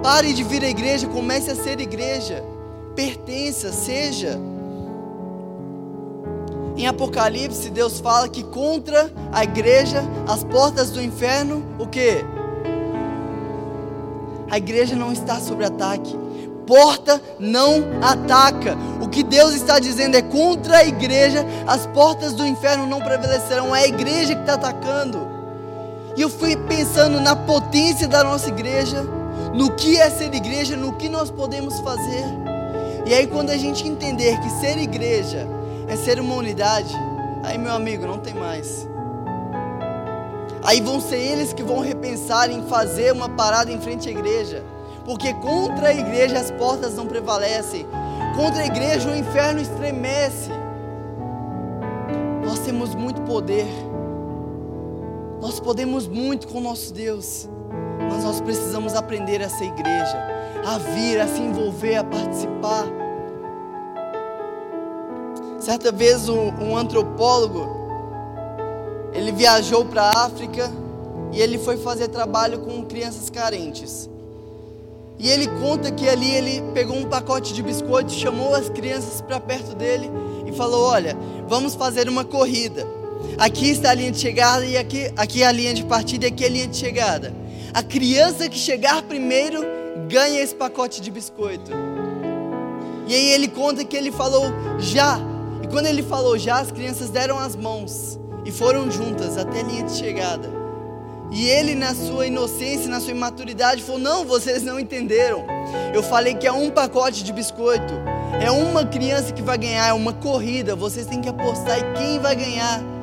Pare 0.03 0.33
de 0.33 0.43
vir 0.43 0.63
à 0.63 0.69
igreja, 0.69 1.07
comece 1.07 1.51
a 1.51 1.55
ser 1.55 1.79
igreja. 1.81 2.43
Pertença, 2.95 3.71
seja. 3.71 4.39
Em 6.77 6.87
Apocalipse, 6.87 7.69
Deus 7.69 7.99
fala 7.99 8.29
que 8.29 8.43
contra 8.43 9.11
a 9.31 9.43
igreja, 9.43 10.03
as 10.27 10.43
portas 10.43 10.91
do 10.91 11.01
inferno, 11.01 11.63
o 11.79 11.87
que? 11.87 12.23
A 14.51 14.57
igreja 14.57 14.95
não 14.95 15.11
está 15.11 15.39
sob 15.39 15.63
ataque. 15.65 16.15
Porta 16.67 17.21
não 17.39 17.83
ataca. 18.01 18.77
O 19.01 19.07
que 19.07 19.23
Deus 19.23 19.53
está 19.53 19.79
dizendo 19.79 20.15
é 20.15 20.21
contra 20.21 20.77
a 20.77 20.85
igreja, 20.85 21.45
as 21.67 21.87
portas 21.87 22.33
do 22.33 22.45
inferno 22.45 22.85
não 22.85 23.01
prevalecerão. 23.01 23.75
É 23.75 23.83
a 23.83 23.87
igreja 23.87 24.35
que 24.35 24.41
está 24.41 24.53
atacando. 24.53 25.34
E 26.17 26.21
eu 26.21 26.29
fui 26.29 26.55
pensando 26.55 27.19
na 27.19 27.35
potência 27.35 28.07
da 28.07 28.23
nossa 28.23 28.47
igreja, 28.47 29.03
no 29.53 29.75
que 29.75 29.97
é 29.97 30.09
ser 30.09 30.33
igreja, 30.33 30.77
no 30.77 30.93
que 30.93 31.09
nós 31.09 31.29
podemos 31.29 31.79
fazer. 31.81 32.23
E 33.05 33.13
aí, 33.13 33.27
quando 33.27 33.49
a 33.49 33.57
gente 33.57 33.87
entender 33.87 34.39
que 34.39 34.49
ser 34.49 34.77
igreja 34.77 35.47
é 35.87 35.95
ser 35.95 36.19
uma 36.19 36.35
unidade, 36.35 36.95
aí, 37.43 37.57
meu 37.57 37.73
amigo, 37.73 38.07
não 38.07 38.17
tem 38.17 38.33
mais. 38.33 38.87
Aí 40.63 40.81
vão 40.81 40.99
ser 40.99 41.17
eles 41.17 41.53
que 41.53 41.61
vão 41.61 41.79
repensar 41.79 42.49
em 42.49 42.63
fazer 42.63 43.11
uma 43.11 43.29
parada 43.29 43.71
em 43.71 43.79
frente 43.79 44.09
à 44.09 44.11
igreja. 44.11 44.63
Porque 45.03 45.31
contra 45.35 45.89
a 45.89 45.93
igreja 45.93 46.39
as 46.39 46.49
portas 46.49 46.95
não 46.95 47.05
prevalecem. 47.05 47.85
Contra 48.35 48.63
a 48.63 48.65
igreja 48.65 49.11
o 49.11 49.15
inferno 49.15 49.61
estremece. 49.61 50.49
Nós 52.43 52.59
temos 52.59 52.95
muito 52.95 53.21
poder. 53.21 53.67
Nós 55.45 55.59
podemos 55.59 56.07
muito 56.07 56.47
com 56.47 56.59
nosso 56.59 56.91
Deus. 56.91 57.47
Mas 58.09 58.23
nós 58.23 58.41
precisamos 58.41 58.95
aprender 58.95 59.43
a 59.43 59.47
ser 59.47 59.65
igreja, 59.65 60.17
a 60.65 60.79
vir, 60.79 61.21
a 61.21 61.27
se 61.27 61.39
envolver, 61.39 61.97
a 61.97 62.03
participar. 62.03 62.87
Certa 65.59 65.91
vez 65.91 66.27
um, 66.27 66.49
um 66.49 66.75
antropólogo 66.75 67.63
ele 69.13 69.31
viajou 69.31 69.85
para 69.85 70.05
a 70.05 70.25
África 70.25 70.71
e 71.31 71.39
ele 71.39 71.59
foi 71.59 71.77
fazer 71.77 72.07
trabalho 72.07 72.61
com 72.61 72.83
crianças 72.83 73.29
carentes. 73.29 74.09
E 75.19 75.29
ele 75.29 75.47
conta 75.61 75.91
que 75.91 76.09
ali 76.09 76.31
ele 76.31 76.63
pegou 76.73 76.97
um 76.97 77.05
pacote 77.05 77.53
de 77.53 77.61
biscoitos, 77.61 78.15
chamou 78.15 78.55
as 78.55 78.67
crianças 78.67 79.21
para 79.21 79.39
perto 79.39 79.75
dele 79.75 80.09
e 80.47 80.51
falou: 80.51 80.89
Olha, 80.89 81.15
vamos 81.47 81.75
fazer 81.75 82.09
uma 82.09 82.25
corrida. 82.25 82.94
Aqui 83.37 83.69
está 83.69 83.91
a 83.91 83.93
linha 83.93 84.11
de 84.11 84.19
chegada 84.19 84.65
e 84.65 84.77
aqui, 84.77 85.11
aqui 85.15 85.43
é 85.43 85.47
a 85.47 85.51
linha 85.51 85.73
de 85.73 85.83
partida 85.83 86.25
e 86.25 86.29
aqui 86.29 86.43
é 86.43 86.47
a 86.47 86.49
linha 86.49 86.67
de 86.67 86.77
chegada. 86.77 87.33
A 87.73 87.83
criança 87.83 88.47
que 88.47 88.57
chegar 88.57 89.01
primeiro 89.03 89.61
ganha 90.07 90.41
esse 90.41 90.55
pacote 90.55 91.01
de 91.01 91.11
biscoito. 91.11 91.71
E 93.07 93.13
aí 93.13 93.31
ele 93.33 93.47
conta 93.47 93.83
que 93.83 93.95
ele 93.95 94.11
falou 94.11 94.45
já. 94.79 95.19
E 95.61 95.67
quando 95.67 95.87
ele 95.87 96.01
falou 96.01 96.37
já, 96.37 96.59
as 96.59 96.71
crianças 96.71 97.09
deram 97.09 97.37
as 97.37 97.55
mãos 97.55 98.19
e 98.45 98.51
foram 98.51 98.89
juntas 98.89 99.37
até 99.37 99.59
a 99.59 99.63
linha 99.63 99.83
de 99.83 99.97
chegada. 99.97 100.49
E 101.31 101.49
ele, 101.49 101.75
na 101.75 101.93
sua 101.93 102.27
inocência, 102.27 102.89
na 102.89 102.99
sua 102.99 103.11
imaturidade, 103.11 103.81
falou: 103.83 103.99
Não, 103.99 104.25
vocês 104.25 104.63
não 104.63 104.79
entenderam. 104.79 105.43
Eu 105.93 106.03
falei 106.03 106.35
que 106.35 106.47
é 106.47 106.51
um 106.51 106.69
pacote 106.69 107.23
de 107.23 107.33
biscoito. 107.33 107.93
É 108.41 108.51
uma 108.51 108.85
criança 108.85 109.33
que 109.33 109.41
vai 109.41 109.57
ganhar, 109.57 109.87
é 109.87 109.93
uma 109.93 110.13
corrida. 110.13 110.75
Vocês 110.75 111.07
têm 111.07 111.21
que 111.21 111.29
apostar 111.29 111.79
e 111.79 111.93
quem 111.97 112.19
vai 112.19 112.35
ganhar. 112.35 112.94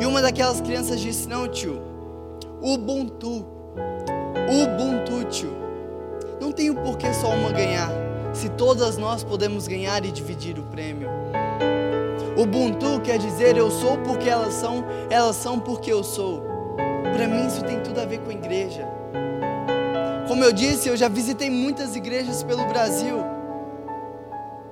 E 0.00 0.06
uma 0.06 0.22
daquelas 0.22 0.60
crianças 0.60 0.98
disse: 0.98 1.28
Não, 1.28 1.46
tio, 1.46 1.80
Ubuntu. 2.60 3.46
Ubuntu, 4.50 5.24
tio. 5.28 5.52
Não 6.40 6.50
tem 6.50 6.70
o 6.70 6.74
porquê 6.74 7.12
só 7.12 7.28
uma 7.28 7.52
ganhar. 7.52 7.90
Se 8.32 8.48
todas 8.48 8.96
nós 8.96 9.22
podemos 9.22 9.68
ganhar 9.68 10.04
e 10.04 10.10
dividir 10.10 10.58
o 10.58 10.62
prêmio. 10.62 11.08
Ubuntu 12.36 13.00
quer 13.02 13.18
dizer 13.18 13.56
eu 13.56 13.70
sou 13.70 13.98
porque 13.98 14.28
elas 14.28 14.54
são, 14.54 14.84
elas 15.10 15.36
são 15.36 15.58
porque 15.58 15.92
eu 15.92 16.02
sou. 16.02 16.42
Para 17.12 17.28
mim 17.28 17.46
isso 17.46 17.62
tem 17.64 17.80
tudo 17.80 18.00
a 18.00 18.06
ver 18.06 18.20
com 18.20 18.30
igreja. 18.30 18.88
Como 20.26 20.44
eu 20.44 20.52
disse, 20.52 20.88
eu 20.88 20.96
já 20.96 21.08
visitei 21.08 21.50
muitas 21.50 21.96
igrejas 21.96 22.42
pelo 22.42 22.64
Brasil. 22.66 23.18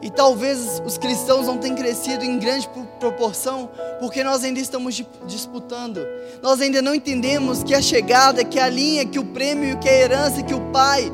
E 0.00 0.10
talvez 0.10 0.80
os 0.86 0.96
cristãos 0.96 1.46
não 1.46 1.58
tenham 1.58 1.76
crescido 1.76 2.24
em 2.24 2.38
grande 2.38 2.68
proporção, 3.00 3.68
porque 3.98 4.22
nós 4.22 4.44
ainda 4.44 4.60
estamos 4.60 5.02
disputando. 5.26 6.06
Nós 6.40 6.60
ainda 6.60 6.80
não 6.80 6.94
entendemos 6.94 7.64
que 7.64 7.74
a 7.74 7.82
chegada, 7.82 8.44
que 8.44 8.60
a 8.60 8.68
linha, 8.68 9.04
que 9.04 9.18
o 9.18 9.24
prêmio, 9.24 9.78
que 9.78 9.88
a 9.88 9.92
herança, 9.92 10.42
que 10.42 10.54
o 10.54 10.60
Pai 10.70 11.10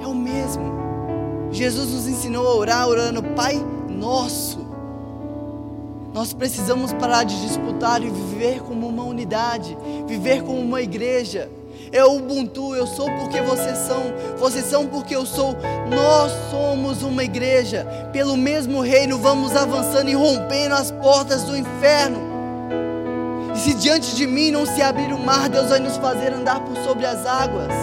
é 0.00 0.06
o 0.06 0.14
mesmo. 0.14 0.72
Jesus 1.50 1.90
nos 1.90 2.06
ensinou 2.06 2.46
a 2.46 2.54
orar 2.54 2.88
orando 2.88 3.22
Pai 3.22 3.58
Nosso. 3.88 4.60
Nós 6.12 6.34
precisamos 6.34 6.92
parar 6.92 7.24
de 7.24 7.40
disputar 7.40 8.02
e 8.02 8.10
viver 8.10 8.60
como 8.60 8.86
uma 8.86 9.04
unidade, 9.04 9.76
viver 10.06 10.42
como 10.42 10.58
uma 10.58 10.82
igreja. 10.82 11.50
É 11.92 12.02
Ubuntu, 12.02 12.74
eu 12.74 12.86
sou 12.86 13.04
porque 13.18 13.42
vocês 13.42 13.76
são, 13.76 14.14
vocês 14.38 14.64
são 14.64 14.86
porque 14.86 15.14
eu 15.14 15.26
sou. 15.26 15.54
Nós 15.90 16.32
somos 16.50 17.02
uma 17.02 17.22
igreja. 17.22 17.86
Pelo 18.10 18.34
mesmo 18.34 18.80
reino 18.80 19.18
vamos 19.18 19.54
avançando 19.54 20.08
e 20.08 20.14
rompendo 20.14 20.74
as 20.74 20.90
portas 20.90 21.42
do 21.42 21.54
inferno. 21.54 22.18
E 23.54 23.58
se 23.58 23.74
diante 23.74 24.16
de 24.16 24.26
mim 24.26 24.50
não 24.50 24.64
se 24.64 24.80
abrir 24.80 25.12
o 25.12 25.18
mar, 25.18 25.50
Deus 25.50 25.68
vai 25.68 25.80
nos 25.80 25.98
fazer 25.98 26.32
andar 26.32 26.60
por 26.60 26.74
sobre 26.78 27.04
as 27.04 27.26
águas. 27.26 27.74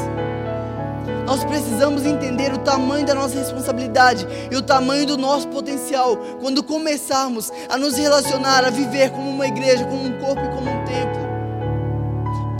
Nós 1.27 1.43
precisamos 1.43 2.03
entender 2.03 2.51
o 2.51 2.57
tamanho 2.57 3.05
da 3.05 3.13
nossa 3.13 3.37
responsabilidade 3.37 4.27
e 4.49 4.55
o 4.55 4.63
tamanho 4.63 5.05
do 5.05 5.19
nosso 5.19 5.47
potencial 5.49 6.17
quando 6.41 6.63
começarmos 6.63 7.51
a 7.69 7.77
nos 7.77 7.95
relacionar, 7.95 8.65
a 8.65 8.71
viver 8.71 9.11
como 9.11 9.29
uma 9.29 9.45
igreja, 9.45 9.85
como 9.85 10.03
um 10.03 10.19
corpo 10.19 10.41
e 10.41 10.49
como 10.49 10.67
um 10.67 10.85
templo. 10.85 11.18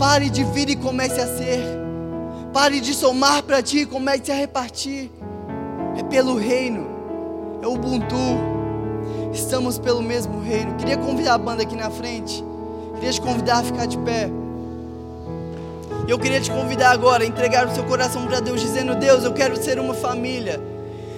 Pare 0.00 0.30
de 0.30 0.42
vir 0.44 0.70
e 0.70 0.76
comece 0.76 1.20
a 1.20 1.26
ser. 1.26 1.62
Pare 2.54 2.80
de 2.80 2.94
somar 2.94 3.42
para 3.42 3.62
ti 3.62 3.80
e 3.80 3.86
comece 3.86 4.32
a 4.32 4.34
repartir. 4.34 5.10
É 5.94 6.02
pelo 6.02 6.38
reino, 6.38 6.86
é 7.62 7.66
o 7.66 7.74
Ubuntu. 7.74 8.16
Estamos 9.30 9.78
pelo 9.78 10.00
mesmo 10.00 10.40
reino. 10.40 10.74
Queria 10.76 10.96
convidar 10.96 11.34
a 11.34 11.38
banda 11.38 11.64
aqui 11.64 11.76
na 11.76 11.90
frente. 11.90 12.42
Queria 12.94 13.12
te 13.12 13.20
convidar 13.20 13.58
a 13.58 13.62
ficar 13.62 13.84
de 13.84 13.98
pé. 13.98 14.30
Eu 16.08 16.18
queria 16.18 16.40
te 16.40 16.50
convidar 16.50 16.92
agora 16.92 17.22
a 17.22 17.26
entregar 17.26 17.66
o 17.66 17.74
seu 17.74 17.84
coração 17.84 18.26
para 18.26 18.40
Deus, 18.40 18.62
dizendo: 18.62 18.94
Deus, 18.94 19.22
eu 19.22 19.34
quero 19.34 19.62
ser 19.62 19.78
uma 19.78 19.92
família. 19.92 20.58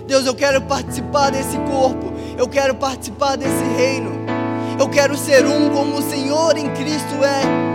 Deus, 0.08 0.26
eu 0.26 0.34
quero 0.34 0.60
participar 0.60 1.30
desse 1.30 1.56
corpo. 1.56 2.12
Eu 2.36 2.48
quero 2.48 2.74
participar 2.74 3.36
desse 3.36 3.62
reino. 3.76 4.10
Eu 4.76 4.88
quero 4.88 5.16
ser 5.16 5.46
um 5.46 5.70
como 5.70 5.98
o 5.98 6.02
Senhor 6.02 6.56
em 6.58 6.68
Cristo 6.70 7.14
é. 7.22 7.71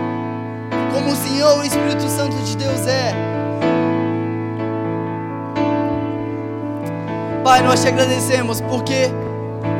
Como 0.97 1.11
o 1.11 1.15
Senhor, 1.15 1.59
o 1.59 1.63
Espírito 1.63 2.09
Santo 2.09 2.35
de 2.37 2.57
Deus 2.57 2.87
é. 2.87 3.13
Pai, 7.43 7.61
nós 7.61 7.83
te 7.83 7.87
agradecemos 7.87 8.61
porque 8.61 9.11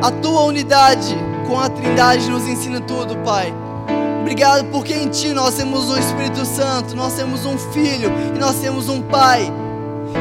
a 0.04 0.12
tua 0.12 0.42
unidade 0.44 1.16
com 1.48 1.60
a 1.60 1.70
Trindade 1.70 2.30
nos 2.30 2.48
ensina 2.48 2.80
tudo, 2.82 3.18
Pai. 3.26 3.52
Obrigado 4.22 4.66
porque 4.66 4.94
em 4.94 5.10
Ti 5.10 5.30
nós 5.30 5.56
temos 5.56 5.90
um 5.90 5.98
Espírito 5.98 6.46
Santo, 6.46 6.96
nós 6.96 7.14
temos 7.14 7.48
um 7.48 7.58
Filho 7.58 8.12
e 8.36 8.38
nós 8.38 8.58
temos 8.58 8.88
um 8.88 9.02
Pai. 9.02 9.52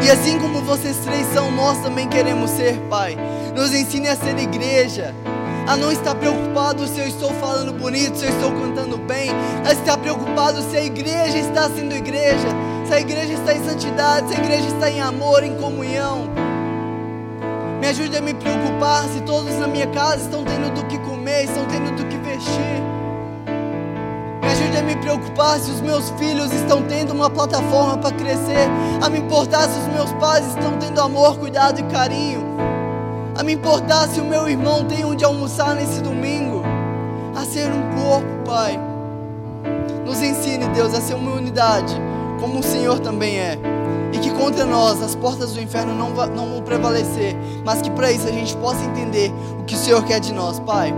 E 0.02 0.10
assim 0.10 0.38
como 0.38 0.62
vocês 0.62 0.96
três 1.04 1.26
são, 1.26 1.50
nós 1.50 1.76
também 1.80 2.08
queremos 2.08 2.50
ser, 2.52 2.78
Pai. 2.88 3.18
Nos 3.54 3.74
ensine 3.74 4.08
a 4.08 4.16
ser 4.16 4.38
igreja, 4.38 5.14
a 5.66 5.76
não 5.76 5.90
estar 5.90 6.14
preocupado 6.14 6.86
se 6.86 7.00
eu 7.00 7.08
estou 7.08 7.30
falando 7.34 7.72
bonito, 7.72 8.16
se 8.16 8.24
eu 8.24 8.30
estou 8.30 8.52
cantando 8.52 8.96
bem, 8.98 9.30
a 9.64 9.72
estar 9.72 9.98
preocupado 9.98 10.62
se 10.62 10.76
a 10.76 10.84
igreja 10.84 11.38
está 11.38 11.68
sendo 11.68 11.94
igreja, 11.94 12.48
se 12.86 12.94
a 12.94 13.00
igreja 13.00 13.32
está 13.32 13.52
em 13.52 13.64
santidade, 13.64 14.28
se 14.28 14.34
a 14.34 14.38
igreja 14.38 14.68
está 14.68 14.90
em 14.90 15.00
amor, 15.00 15.42
em 15.42 15.56
comunhão. 15.56 16.28
Me 17.80 17.88
ajude 17.88 18.16
a 18.16 18.20
me 18.20 18.32
preocupar 18.32 19.04
se 19.08 19.20
todos 19.22 19.52
na 19.58 19.66
minha 19.66 19.86
casa 19.88 20.22
estão 20.22 20.44
tendo 20.44 20.72
do 20.72 20.84
que 20.86 20.98
comer, 20.98 21.44
estão 21.44 21.64
tendo 21.66 21.96
do 21.96 22.04
que 22.06 22.16
vestir. 22.18 22.82
Me 24.40 24.52
ajude 24.52 24.76
a 24.78 24.82
me 24.82 24.96
preocupar 24.96 25.58
se 25.58 25.70
os 25.70 25.80
meus 25.80 26.10
filhos 26.10 26.52
estão 26.52 26.82
tendo 26.82 27.12
uma 27.12 27.28
plataforma 27.28 27.98
para 27.98 28.12
crescer, 28.12 28.68
a 29.02 29.08
me 29.08 29.18
importar 29.18 29.68
se 29.68 29.78
os 29.80 29.86
meus 29.88 30.12
pais 30.14 30.46
estão 30.46 30.78
tendo 30.78 31.00
amor, 31.00 31.38
cuidado 31.38 31.80
e 31.80 31.82
carinho, 31.84 32.56
a 33.36 33.42
me 33.42 33.52
importar 33.52 34.08
se 34.08 34.20
o 34.20 34.24
meu 34.24 34.48
irmão 34.48 34.84
tem 34.84 35.04
onde 35.04 35.24
almoçar 35.24 35.74
nesse 35.74 36.00
domingo, 36.00 36.62
a 37.34 37.44
ser 37.44 37.68
um 37.70 38.02
corpo, 38.02 38.28
Pai. 38.46 38.80
Nos 40.06 40.22
ensine, 40.22 40.66
Deus, 40.68 40.94
a 40.94 41.00
ser 41.00 41.14
uma 41.14 41.32
unidade, 41.32 41.94
como 42.40 42.60
o 42.60 42.62
Senhor 42.62 42.98
também 43.00 43.38
é. 43.38 43.58
E 44.12 44.18
que 44.18 44.30
contra 44.30 44.64
nós 44.64 45.02
as 45.02 45.14
portas 45.14 45.52
do 45.52 45.60
inferno 45.60 45.94
não, 45.94 46.10
não 46.28 46.48
vão 46.48 46.62
prevalecer, 46.62 47.36
mas 47.64 47.82
que 47.82 47.90
para 47.90 48.10
isso 48.10 48.26
a 48.26 48.32
gente 48.32 48.56
possa 48.56 48.82
entender 48.84 49.30
o 49.60 49.64
que 49.64 49.74
o 49.74 49.78
Senhor 49.78 50.02
quer 50.04 50.20
de 50.20 50.32
nós, 50.32 50.58
Pai. 50.60 50.94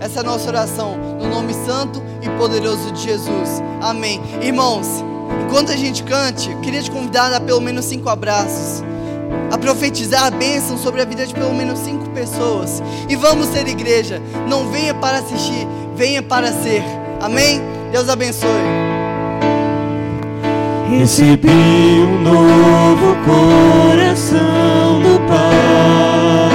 Essa 0.00 0.18
é 0.18 0.20
a 0.20 0.24
nossa 0.24 0.48
oração, 0.48 0.96
no 1.20 1.28
nome 1.28 1.54
santo 1.54 2.02
e 2.20 2.28
poderoso 2.30 2.90
de 2.92 3.02
Jesus. 3.02 3.62
Amém. 3.80 4.20
Irmãos, 4.42 4.86
enquanto 5.46 5.70
a 5.70 5.76
gente 5.76 6.02
cante, 6.02 6.52
queria 6.62 6.82
te 6.82 6.90
convidar 6.90 7.26
a 7.26 7.30
dar 7.30 7.40
pelo 7.40 7.60
menos 7.60 7.84
cinco 7.84 8.08
abraços. 8.08 8.82
A 9.50 9.58
profetizar 9.58 10.24
a 10.24 10.30
bênção 10.30 10.76
sobre 10.76 11.00
a 11.02 11.04
vida 11.04 11.26
de 11.26 11.34
pelo 11.34 11.54
menos 11.54 11.80
cinco 11.80 12.08
pessoas. 12.10 12.82
E 13.08 13.16
vamos 13.16 13.48
ser 13.48 13.66
igreja. 13.68 14.22
Não 14.48 14.70
venha 14.70 14.94
para 14.94 15.18
assistir, 15.18 15.66
venha 15.94 16.22
para 16.22 16.52
ser. 16.52 16.82
Amém? 17.20 17.60
Deus 17.92 18.08
abençoe. 18.08 18.86
Recebi 20.90 21.48
um 21.48 22.22
novo 22.22 23.16
coração 23.24 25.00
do 25.02 25.18
Pai, 25.26 26.50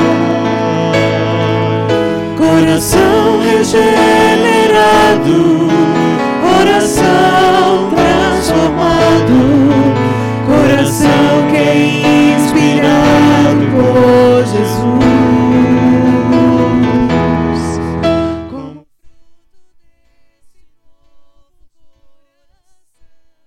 coração 2.38 3.42
regenerado 3.44 5.61